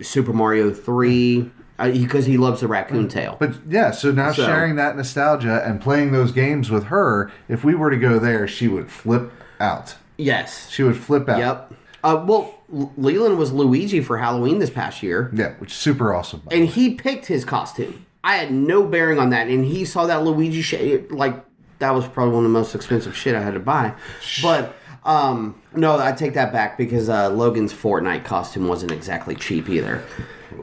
[0.00, 1.50] Super Mario 3
[1.92, 3.36] because he loves the raccoon tail.
[3.40, 7.64] But yeah, so now So- sharing that nostalgia and playing those games with her, if
[7.64, 9.96] we were to go there, she would flip out.
[10.16, 10.70] yes.
[10.70, 11.38] She would flip out.
[11.38, 11.74] Yep.
[12.04, 12.54] Uh, well,
[12.96, 15.30] Leland was Luigi for Halloween this past year.
[15.34, 16.42] Yeah, which is super awesome.
[16.50, 18.06] and he picked his costume.
[18.24, 21.10] I had no bearing on that, and he saw that Luigi shit.
[21.10, 21.44] Like
[21.78, 23.94] that was probably one of the most expensive shit I had to buy.
[24.40, 29.68] But um, no, I take that back because uh, Logan's Fortnite costume wasn't exactly cheap
[29.68, 30.04] either.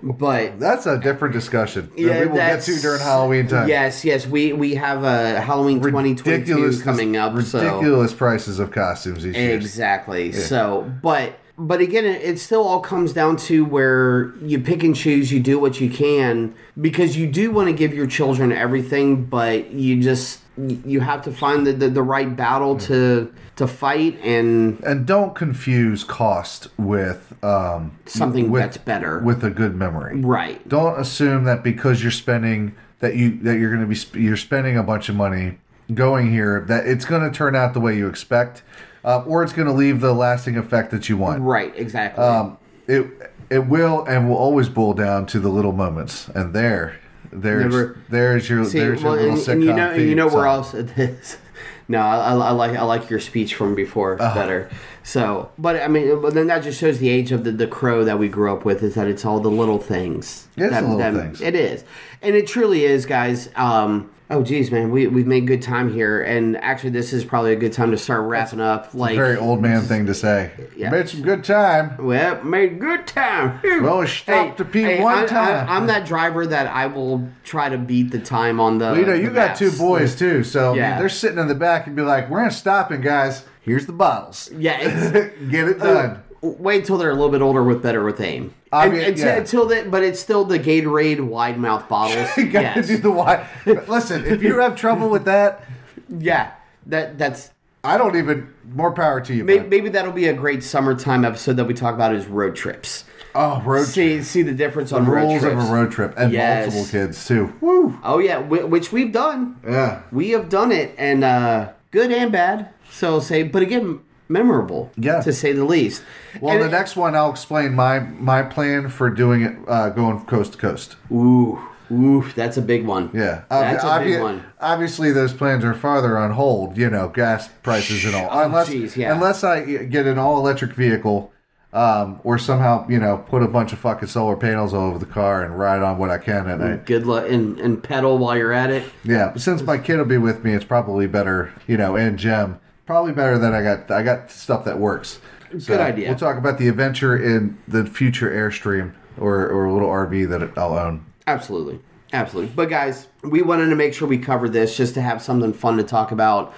[0.01, 3.67] But That's a different discussion that yeah, we will get to during Halloween time.
[3.67, 7.39] Yes, yes, we we have a Halloween twenty twenty two coming up.
[7.41, 9.65] So ridiculous prices of costumes these years.
[9.65, 10.31] Exactly.
[10.31, 14.95] So, but but again, it, it still all comes down to where you pick and
[14.95, 15.31] choose.
[15.31, 19.71] You do what you can because you do want to give your children everything, but
[19.71, 24.81] you just you have to find the the, the right battle to to fight and
[24.85, 29.19] And don't confuse cost with um, something with, that's better.
[29.19, 30.21] with a good memory.
[30.21, 30.65] right.
[30.67, 34.37] Don't assume that because you're spending that you that you're going to be sp- you're
[34.37, 35.57] spending a bunch of money
[35.93, 38.61] going here that it's going to turn out the way you expect,
[39.03, 41.41] uh, or it's going to leave the lasting effect that you want.
[41.41, 41.73] Right.
[41.75, 42.23] Exactly.
[42.23, 43.05] Um, it
[43.49, 46.99] it will and will always boil down to the little moments, and there,
[47.31, 50.15] there's Never- there's your See, there's your well, little and, sitcom and you know, you
[50.15, 51.37] know where else it is.
[51.91, 54.33] No, I, I like I like your speech from before Oh.
[54.35, 54.69] better.
[55.01, 58.03] So, but I mean, but then that just shows the age of the, the crow
[58.03, 60.47] that we grew up with is that it's all the little things.
[60.55, 61.41] It's that, the little that- things.
[61.41, 61.83] It is,
[62.21, 63.49] and it truly is, guys.
[63.55, 67.53] Um, oh, geez, man, we we've made good time here, and actually, this is probably
[67.53, 68.93] a good time to start wrapping up.
[68.93, 70.51] Like, Very old man thing to say.
[70.75, 70.89] Yeah.
[70.89, 71.97] Made some good time.
[71.97, 73.59] well, made good time.
[73.63, 75.69] Well, we stopped to pee one I, time.
[75.69, 78.85] I, am that driver that I will try to beat the time on the.
[78.85, 80.99] Well, you know, you got two boys too, so I mean, Yeah.
[80.99, 83.43] they're sitting in the back and be like, "We're not stopping, guys.
[83.61, 84.49] Here's the bottles.
[84.57, 84.77] Yeah,
[85.49, 88.53] Get it done." Wait till they're a little bit older with better with aim.
[88.71, 89.35] I And- mean, until, yeah.
[89.37, 92.29] until they, but it's still the Gatorade wide mouth bottles.
[92.37, 92.87] You gotta yes.
[92.87, 93.47] do the why.
[93.65, 95.63] Listen, if you have trouble with that,
[96.09, 96.51] yeah,
[96.87, 97.51] that that's
[97.83, 98.53] I don't even.
[98.71, 99.43] More power to you.
[99.43, 103.03] maybe, maybe that'll be a great summertime episode that we talk about is road trips.
[103.33, 105.63] Oh, road See see the difference on the road rules trips.
[105.63, 106.71] of a road trip and Yes.
[106.73, 107.51] multiple kids too.
[107.61, 107.97] Woo.
[108.03, 109.59] Oh yeah, whi- which we've done.
[109.67, 110.01] Yeah.
[110.11, 112.69] We have done it, and uh, good and bad.
[112.91, 114.91] So say, but again, memorable.
[114.95, 115.19] Yeah.
[115.21, 116.03] to say the least.
[116.39, 119.89] Well, And the it- next one I'll explain my my plan for doing it, uh,
[119.89, 120.95] going coast to coast.
[121.11, 121.59] Ooh,
[121.91, 123.09] ooh, that's a big one.
[123.13, 124.43] Yeah, that's a Obvi- big obvi- one.
[124.61, 126.77] Obviously, those plans are farther on hold.
[126.77, 128.29] You know, gas prices and all.
[128.31, 129.13] Oh, unless, geez, yeah.
[129.13, 131.31] unless I get an all electric vehicle,
[131.73, 135.05] um, or somehow you know put a bunch of fucking solar panels all over the
[135.05, 136.85] car and ride on what I can at night.
[136.85, 138.83] Good luck and, and pedal while you're at it.
[139.03, 141.51] Yeah, since my kid will be with me, it's probably better.
[141.67, 142.59] You know, and Jem,
[142.89, 145.19] probably better that I got I got stuff that works.
[145.59, 146.09] So Good idea.
[146.09, 150.57] We'll talk about the adventure in the future Airstream or or a little RV that
[150.57, 151.05] I'll own.
[151.27, 151.79] Absolutely.
[152.13, 152.51] Absolutely.
[152.55, 155.77] But guys, we wanted to make sure we covered this just to have something fun
[155.77, 156.51] to talk about.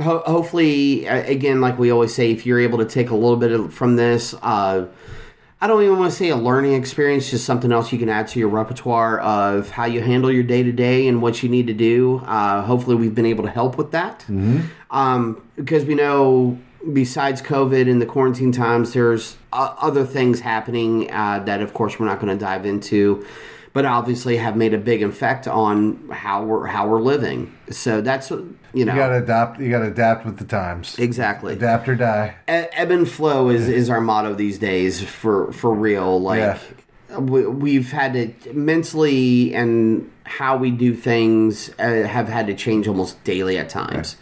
[0.00, 3.50] Ho- hopefully, again, like we always say, if you're able to take a little bit
[3.50, 4.84] of- from this, uh,
[5.62, 8.26] I don't even want to say a learning experience, just something else you can add
[8.28, 11.68] to your repertoire of how you handle your day to day and what you need
[11.68, 12.18] to do.
[12.26, 14.24] Uh, hopefully, we've been able to help with that.
[14.90, 16.58] Um, because we know,
[16.92, 21.96] besides COVID and the quarantine times, there's uh, other things happening uh, that, of course,
[21.96, 23.24] we're not going to dive into,
[23.72, 27.52] but obviously have made a big effect on how we're how we're living.
[27.70, 29.60] So that's you know You gotta adapt.
[29.60, 30.98] You gotta adapt with the times.
[30.98, 32.34] exactly Adapt or die.
[32.48, 36.38] E- ebb and flow is, is our motto these days for for real like
[37.10, 37.18] Yeah.
[37.18, 38.12] we, we've had
[38.42, 43.68] to mentally and how we do things uh, have had to change almost daily at
[43.68, 44.16] times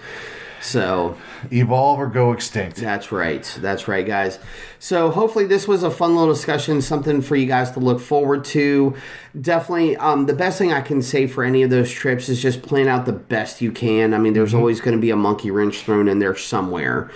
[0.60, 1.16] so
[1.50, 2.76] Evolve or go extinct.
[2.76, 3.42] that's right.
[3.60, 4.38] That's right guys.
[4.78, 8.44] So hopefully this was a fun little discussion something for you guys to look forward
[8.46, 8.94] to.
[9.40, 12.62] Definitely um, the best thing i can say for any of those trips is just
[12.62, 14.12] plan out the best you can.
[14.14, 17.10] I mean there's always going to be a monkey wrench thrown in there somewhere.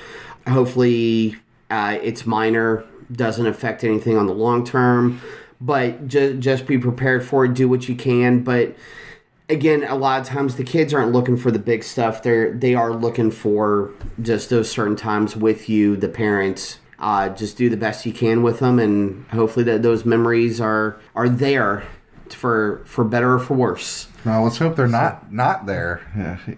[0.46, 1.36] Hopefully
[1.70, 5.20] uh, it's minor doesn't affect anything on the long term
[5.60, 8.74] but just just be prepared for it do what you can but
[9.48, 12.22] again a lot of times the kids aren't looking for the big stuff.
[12.22, 16.78] They're they are looking for just those certain times with you the parents.
[16.98, 20.98] Uh, just do the best you can with them and hopefully that those memories are
[21.14, 21.84] are there
[22.32, 26.00] for for better or for worse Now let's hope they're not not there.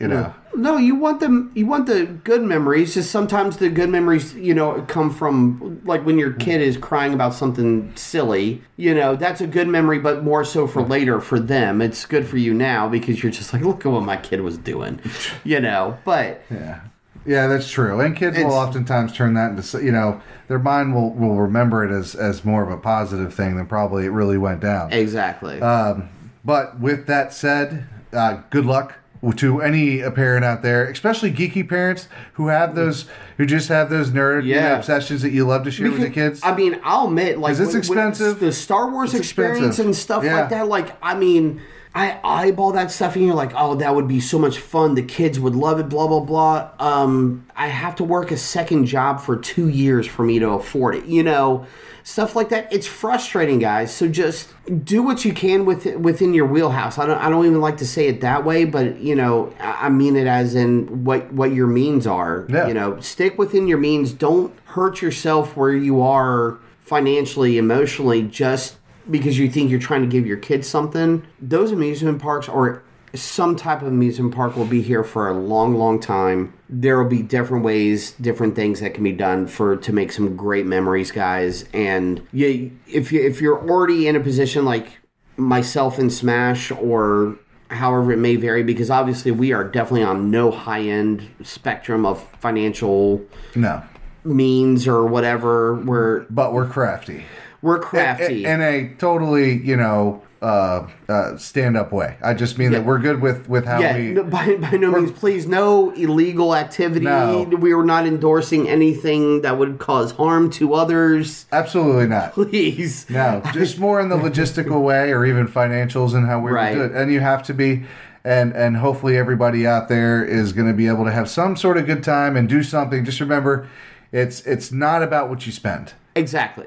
[0.01, 0.35] You know.
[0.55, 4.55] no you want them you want the good memories just sometimes the good memories you
[4.55, 9.41] know come from like when your kid is crying about something silly you know that's
[9.41, 12.89] a good memory but more so for later for them it's good for you now
[12.89, 14.99] because you're just like look at what my kid was doing
[15.45, 16.81] you know but Yeah.
[17.27, 18.01] Yeah, that's true.
[18.01, 21.91] And kids will oftentimes turn that into you know their mind will will remember it
[21.97, 24.93] as as more of a positive thing than probably it really went down.
[24.93, 26.09] exactly Um,
[26.45, 28.95] but with that said, uh, good luck
[29.37, 33.07] to any parent out there, especially geeky parents who have those
[33.39, 34.77] who just have those nerd you know, Yeah.
[34.77, 36.41] obsessions that you love to share with the kids.
[36.45, 38.39] I mean, I'll admit, like, it's when- when expensive.
[38.41, 39.87] the Star Wars It's experience expensive.
[39.87, 40.41] and stuff Yeah.
[40.41, 40.69] like that.
[40.69, 41.61] Like, I mean,
[41.97, 44.97] I eyeball that stuff, and you're like, oh, that would be so much fun.
[44.97, 45.89] The kids would love it.
[45.89, 46.71] Blah blah blah.
[46.79, 50.97] Um, I have to work a second job for two years for me to afford
[50.97, 51.07] it.
[51.07, 51.67] You know,
[52.03, 52.71] stuff like that.
[52.71, 53.95] It's frustrating, guys.
[53.95, 54.53] So just
[54.85, 56.99] do what you can with within your wheelhouse.
[56.99, 57.17] I don't.
[57.17, 60.17] I don't even like to say it that way, but you know, I I mean
[60.17, 62.47] it as in what what your means are.
[62.51, 62.69] Yeah.
[62.69, 64.13] You know, stick within your means.
[64.13, 68.77] Don't hurt yourself where you are financially, emotionally, just
[69.11, 71.27] because you think you're trying to give your kids something.
[71.41, 72.83] Those amusement parks or
[73.15, 76.53] some type of amusement park will be here for a long, long time.
[76.69, 80.37] There will be different ways, different things that can be done for to make some
[80.37, 81.65] great memories, guys.
[81.73, 84.99] And you, if you if you're already in a position like
[85.37, 87.37] myself in Smash or
[87.69, 92.23] however it may vary because obviously we are definitely on no high end spectrum of
[92.39, 93.21] financial
[93.57, 93.83] no,
[94.25, 97.25] means or whatever we're but we're crafty.
[97.67, 102.17] We're crafty in a totally you know uh, uh, stand up way.
[102.23, 102.79] I just mean Yeah.
[102.79, 104.13] that we're good with with how yeah we.
[104.13, 107.43] no, by, by no means please no illegal activity No.
[107.59, 112.33] we are not endorsing anything that would cause harm to others Absolutely not.
[112.35, 116.75] please No, just more in the logistical way or even financials and how we Right.
[116.75, 116.93] do it.
[116.93, 117.85] And you have to be
[118.23, 121.79] and and hopefully everybody out there is going to be able to have some sort
[121.79, 123.05] of good time and do something.
[123.07, 123.67] Just remember
[124.13, 125.95] it's it's not about what you spend.
[126.15, 126.67] Exactly.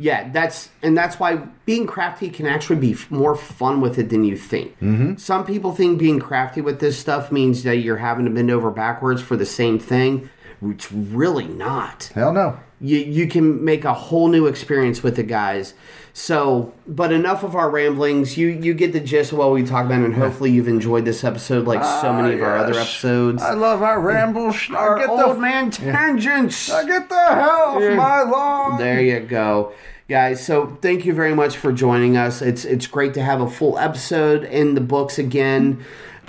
[0.00, 1.36] Yeah, that's and that's why
[1.66, 4.72] being crafty can actually be f- more fun with it than you think.
[4.80, 5.16] Mm-hmm.
[5.16, 8.70] Some people think being crafty with this stuff means that you're having to bend over
[8.70, 10.30] backwards for the same thing.
[10.62, 12.10] it's really not.
[12.14, 12.58] Hell no.
[12.80, 15.74] You you can make a whole new experience with the guys.
[16.12, 18.36] So, but enough of our ramblings.
[18.36, 21.22] You you get the gist of what we talk about, and hopefully you've enjoyed this
[21.22, 23.42] episode like so ah, many of our other episodes.
[23.42, 24.68] I love our rambles.
[24.70, 26.70] our I get old the, man tangents.
[26.70, 28.78] I get the hell off my lawn.
[28.78, 29.72] There you go.
[30.08, 32.42] Guys, so thank you very much for joining us.
[32.42, 35.84] It's it's great to have a full episode in the books again.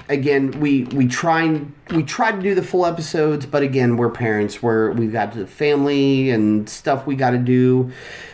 [0.07, 4.11] Again, we we try and we try to do the full episodes, but again, we're
[4.11, 4.61] parents.
[4.61, 7.91] We're we've got the family and stuff we got to do,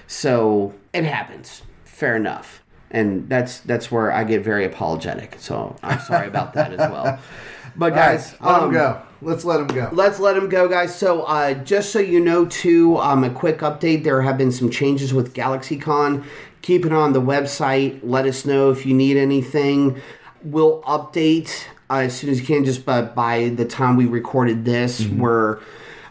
[0.08, 1.62] so it happens.
[1.86, 5.36] Fair enough, and that's that's where I get very apologetic.
[5.40, 7.20] So I'm sorry about that as well.
[7.78, 9.02] But All right, guys, let um, him go.
[9.22, 9.90] Let's let him go.
[9.94, 10.96] Let's let him go, guys.
[10.96, 14.72] So, uh, just so you know, too, um, a quick update there have been some
[14.72, 16.24] changes with GalaxyCon.
[16.64, 18.00] Keep it on the website.
[18.02, 20.02] Let us know if you need anything.
[20.44, 24.66] We'll update uh, as soon as you can, just by, by the time we recorded
[24.66, 25.06] this.
[25.06, 25.60] We're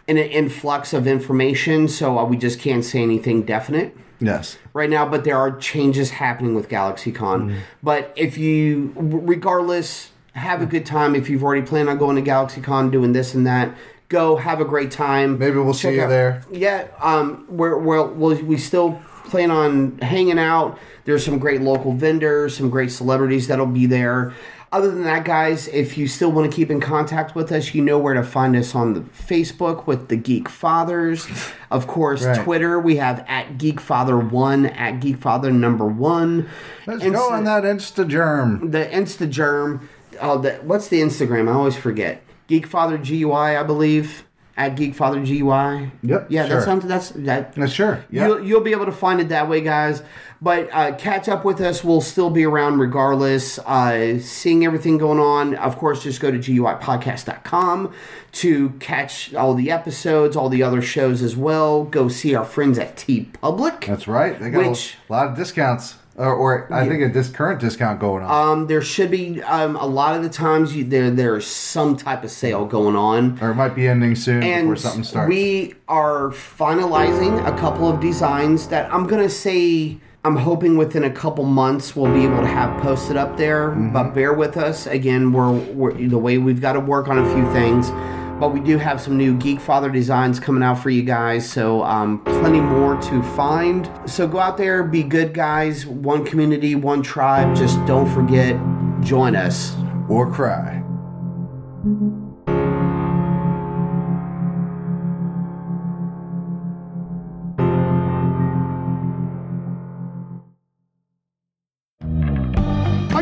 [0.06, 4.58] in an influx of information, so uh, we just can't say anything definite yes.
[4.72, 7.60] right now, but there are changes happening with GalaxyCon.
[7.82, 11.14] But if you, regardless, have a good time.
[11.14, 13.76] If you've already planned on going to GalaxyCon, doing this and that,
[14.08, 15.38] go have a great time.
[15.38, 16.42] Maybe we'll see you out- there.
[16.50, 20.78] Yeah, um, we're, we're, we'll, we still plan on hanging out.
[21.04, 24.34] There's some great local vendors, some great celebrities that'll be there.
[24.72, 27.82] Other than that, guys, if you still want to keep in contact with us, you
[27.82, 31.52] know where to find us on the Facebook with the Geekfathers.
[31.70, 32.42] Of course, Right.
[32.44, 36.48] Twitter, we have at Geek Father one at Geek Father number one.
[36.86, 38.72] Let's Insta- go on that Instagerm.
[38.72, 39.82] The Instagerm,
[40.20, 41.48] oh, the, what's the Instagram?
[41.48, 42.22] I always forget.
[42.48, 44.24] Geek Father GUI, I believe.
[44.58, 45.90] At Geekfather GUI.
[46.02, 46.56] Yep, Yeah, sure.
[46.56, 48.02] that sounds, that's, that, Uh, sure.
[48.10, 48.26] Yeah.
[48.28, 50.02] You'll, you'll be able to find it that way, guys.
[50.40, 51.84] But uh, catch up with us.
[51.84, 53.58] We'll still be around regardless.
[53.58, 55.54] Uh, seeing everything going on.
[55.56, 57.92] Of course, just go to GUIPodcast.com
[58.32, 61.84] to catch all the episodes, all the other shows as well.
[61.84, 63.86] Go see our friends at T Public.
[63.86, 64.38] That's right.
[64.40, 65.96] They got Which- a lot of discounts.
[66.16, 68.30] Or, or I think a dis- current discount going on.
[68.52, 72.24] Um, there should be um, a lot of the times you, there there's some type
[72.24, 73.38] of sale going on.
[73.42, 75.28] or it might be ending soon before and something starts.
[75.28, 81.10] we are finalizing a couple of designs that I'm gonna say I'm hoping within a
[81.10, 83.68] couple months we'll be able to have posted up there.
[83.70, 83.92] Mm-hmm.
[83.92, 85.32] But bear with us again.
[85.32, 87.90] We're, we're the way we've got to work on a few things.
[88.38, 91.82] But we do have some new Geek Father designs coming out for you guys, so
[91.84, 93.90] um, plenty more to find.
[94.04, 95.86] So go out there, be good guys.
[95.86, 97.56] One community, one tribe.
[97.56, 98.56] Just don't forget,
[99.02, 99.74] join us.
[100.08, 100.82] or cry.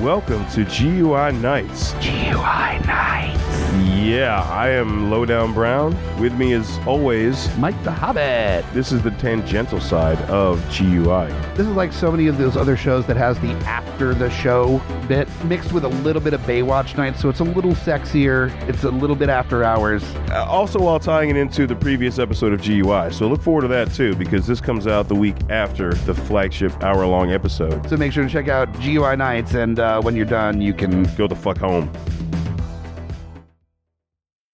[0.00, 1.92] Welcome to GUI Nights.
[2.00, 3.49] GUI Nights.
[3.78, 5.96] Yeah, I am Lowdown Brown.
[6.18, 8.64] With me, as always, Mike the Hobbit.
[8.74, 11.28] this is the tangential side of GUI.
[11.54, 14.82] This is like so many of those other shows that has the after the show
[15.06, 18.50] bit mixed with a little bit of Baywatch night, so it's a little sexier.
[18.68, 20.02] It's a little bit after hours.
[20.30, 23.12] Uh, also, while tying it into the previous episode of GUI.
[23.12, 26.82] So look forward to that too, because this comes out the week after the flagship
[26.82, 27.88] hour long episode.
[27.88, 31.04] So make sure to check out GUI Nights, and uh, when you're done, you can
[31.14, 31.90] Go the fuck home.